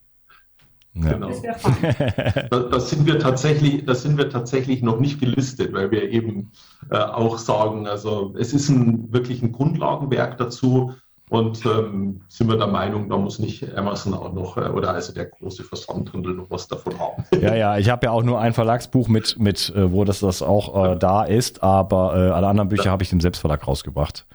Ja. 0.94 1.14
Genau. 1.14 1.28
Das, 1.28 2.50
das, 2.70 2.90
sind 2.90 3.06
wir 3.06 3.18
tatsächlich, 3.18 3.84
das 3.84 4.02
sind 4.02 4.16
wir 4.16 4.30
tatsächlich 4.30 4.80
noch 4.80 5.00
nicht 5.00 5.18
gelistet, 5.18 5.72
weil 5.72 5.90
wir 5.90 6.08
eben 6.08 6.52
äh, 6.88 6.98
auch 6.98 7.36
sagen, 7.38 7.88
also 7.88 8.32
es 8.38 8.54
ist 8.54 8.68
ein, 8.68 9.12
wirklich 9.12 9.42
ein 9.42 9.50
Grundlagenwerk 9.50 10.38
dazu, 10.38 10.94
und 11.30 11.64
ähm, 11.64 12.20
sind 12.28 12.48
wir 12.48 12.58
der 12.58 12.66
Meinung, 12.66 13.08
da 13.08 13.16
muss 13.16 13.38
nicht 13.38 13.74
Amazon 13.76 14.14
auch 14.14 14.32
noch 14.32 14.56
äh, 14.58 14.68
oder 14.68 14.90
also 14.90 15.12
der 15.12 15.26
große 15.26 15.64
Versandhandel 15.64 16.34
noch 16.34 16.50
was 16.50 16.68
davon 16.68 16.98
haben. 16.98 17.24
Ja, 17.40 17.54
ja, 17.54 17.78
ich 17.78 17.90
habe 17.90 18.06
ja 18.06 18.12
auch 18.12 18.22
nur 18.22 18.40
ein 18.40 18.52
Verlagsbuch 18.52 19.08
mit, 19.08 19.38
mit 19.38 19.72
äh, 19.74 19.90
wo 19.90 20.04
das, 20.04 20.20
das 20.20 20.42
auch 20.42 20.92
äh, 20.92 20.96
da 20.96 21.24
ist, 21.24 21.62
aber 21.62 22.14
äh, 22.14 22.30
alle 22.30 22.46
anderen 22.46 22.68
Bücher 22.68 22.86
ja. 22.86 22.90
habe 22.90 23.02
ich 23.02 23.12
im 23.12 23.20
Selbstverlag 23.20 23.66
rausgebracht. 23.66 24.26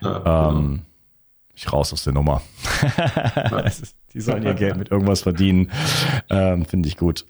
Ja, 0.00 0.48
ähm, 0.48 0.54
genau. 0.58 0.82
Ich 1.54 1.70
raus 1.70 1.92
aus 1.92 2.04
der 2.04 2.14
Nummer. 2.14 2.40
Die 4.14 4.20
sollen 4.20 4.42
ihr 4.42 4.54
Geld 4.54 4.76
mit 4.76 4.90
irgendwas 4.90 5.22
verdienen. 5.22 5.70
Ähm, 6.30 6.64
Finde 6.64 6.88
ich 6.88 6.96
gut. 6.96 7.26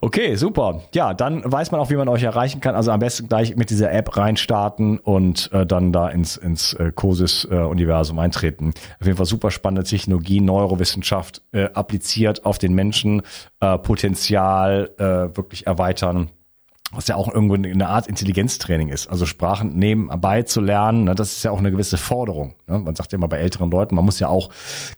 Okay, 0.00 0.36
super. 0.36 0.82
Ja, 0.94 1.14
dann 1.14 1.42
weiß 1.44 1.70
man 1.70 1.80
auch, 1.80 1.90
wie 1.90 1.96
man 1.96 2.08
euch 2.08 2.22
erreichen 2.22 2.60
kann. 2.60 2.74
Also 2.74 2.90
am 2.90 3.00
besten 3.00 3.28
gleich 3.28 3.56
mit 3.56 3.70
dieser 3.70 3.92
App 3.92 4.16
reinstarten 4.16 4.98
und 4.98 5.50
äh, 5.52 5.66
dann 5.66 5.92
da 5.92 6.08
ins, 6.08 6.36
ins 6.36 6.74
äh, 6.74 6.92
COSIS-Universum 6.94 8.18
äh, 8.18 8.22
eintreten. 8.22 8.72
Auf 9.00 9.06
jeden 9.06 9.16
Fall 9.16 9.26
super 9.26 9.50
spannende 9.50 9.84
Technologie, 9.84 10.40
Neurowissenschaft 10.40 11.42
äh, 11.52 11.64
appliziert 11.72 12.44
auf 12.44 12.58
den 12.58 12.74
Menschen, 12.74 13.22
äh, 13.60 13.78
Potenzial 13.78 14.90
äh, 14.98 15.36
wirklich 15.36 15.66
erweitern 15.66 16.30
was 16.92 17.06
ja 17.06 17.16
auch 17.16 17.32
irgendwo 17.32 17.54
eine 17.54 17.88
Art 17.88 18.06
Intelligenztraining 18.06 18.88
ist. 18.88 19.08
Also 19.08 19.26
Sprachen 19.26 19.78
nebenbei 19.78 20.42
zu 20.42 20.60
lernen, 20.60 21.04
ne, 21.04 21.14
das 21.14 21.32
ist 21.32 21.42
ja 21.42 21.50
auch 21.50 21.58
eine 21.58 21.70
gewisse 21.70 21.98
Forderung. 21.98 22.54
Ne? 22.66 22.78
Man 22.78 22.94
sagt 22.94 23.12
ja 23.12 23.18
immer 23.18 23.28
bei 23.28 23.38
älteren 23.38 23.70
Leuten, 23.70 23.94
man 23.94 24.04
muss 24.04 24.18
ja 24.20 24.28
auch 24.28 24.48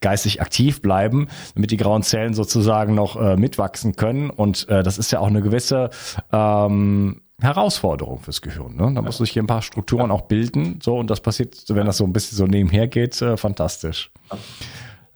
geistig 0.00 0.40
aktiv 0.40 0.82
bleiben, 0.82 1.28
damit 1.54 1.72
die 1.72 1.76
grauen 1.76 2.02
Zellen 2.02 2.34
sozusagen 2.34 2.94
noch 2.94 3.20
äh, 3.20 3.36
mitwachsen 3.36 3.96
können. 3.96 4.30
Und 4.30 4.68
äh, 4.68 4.82
das 4.82 4.98
ist 4.98 5.10
ja 5.10 5.18
auch 5.18 5.26
eine 5.26 5.42
gewisse 5.42 5.90
ähm, 6.32 7.22
Herausforderung 7.40 8.20
fürs 8.20 8.40
Gehirn. 8.40 8.76
Ne? 8.76 8.92
Da 8.94 9.02
muss 9.02 9.18
sich 9.18 9.32
hier 9.32 9.42
ein 9.42 9.48
paar 9.48 9.62
Strukturen 9.62 10.10
auch 10.10 10.22
bilden. 10.22 10.78
So, 10.82 10.98
und 10.98 11.10
das 11.10 11.20
passiert, 11.20 11.64
wenn 11.68 11.86
das 11.86 11.96
so 11.96 12.04
ein 12.04 12.12
bisschen 12.12 12.36
so 12.36 12.46
nebenher 12.46 12.86
geht, 12.86 13.20
äh, 13.20 13.36
fantastisch. 13.36 14.12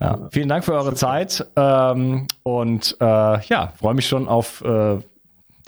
Ja, 0.00 0.28
vielen 0.32 0.48
Dank 0.48 0.64
für 0.64 0.72
eure 0.72 0.94
Zeit 0.94 1.46
ähm, 1.54 2.26
und 2.42 2.96
äh, 3.00 3.04
ja, 3.46 3.72
freue 3.76 3.94
mich 3.94 4.08
schon 4.08 4.26
auf 4.26 4.60
äh, 4.62 4.98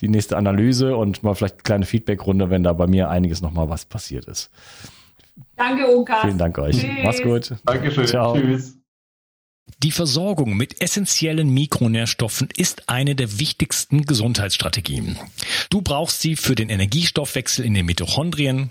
die 0.00 0.08
nächste 0.08 0.36
Analyse 0.36 0.96
und 0.96 1.22
mal 1.22 1.34
vielleicht 1.34 1.54
eine 1.54 1.62
kleine 1.62 1.86
Feedbackrunde, 1.86 2.50
wenn 2.50 2.62
da 2.62 2.72
bei 2.72 2.86
mir 2.86 3.08
einiges 3.08 3.40
nochmal 3.40 3.68
was 3.68 3.84
passiert 3.84 4.26
ist. 4.26 4.50
Danke, 5.56 5.86
Unkas. 5.86 6.22
Vielen 6.22 6.38
Dank 6.38 6.58
euch. 6.58 6.78
Tschüss. 6.78 6.90
Mach's 7.02 7.22
gut. 7.22 7.54
Dankeschön. 7.64 8.06
Ciao. 8.06 8.36
Tschüss. 8.38 8.78
Die 9.82 9.90
Versorgung 9.90 10.56
mit 10.56 10.80
essentiellen 10.80 11.50
Mikronährstoffen 11.50 12.48
ist 12.56 12.88
eine 12.88 13.16
der 13.16 13.40
wichtigsten 13.40 14.02
Gesundheitsstrategien. 14.06 15.18
Du 15.70 15.82
brauchst 15.82 16.20
sie 16.20 16.36
für 16.36 16.54
den 16.54 16.68
Energiestoffwechsel 16.68 17.64
in 17.64 17.74
den 17.74 17.84
Mitochondrien, 17.84 18.70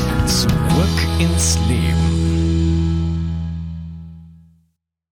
Zurück 0.27 0.97
ins 1.19 1.57
Leben. 1.67 2.30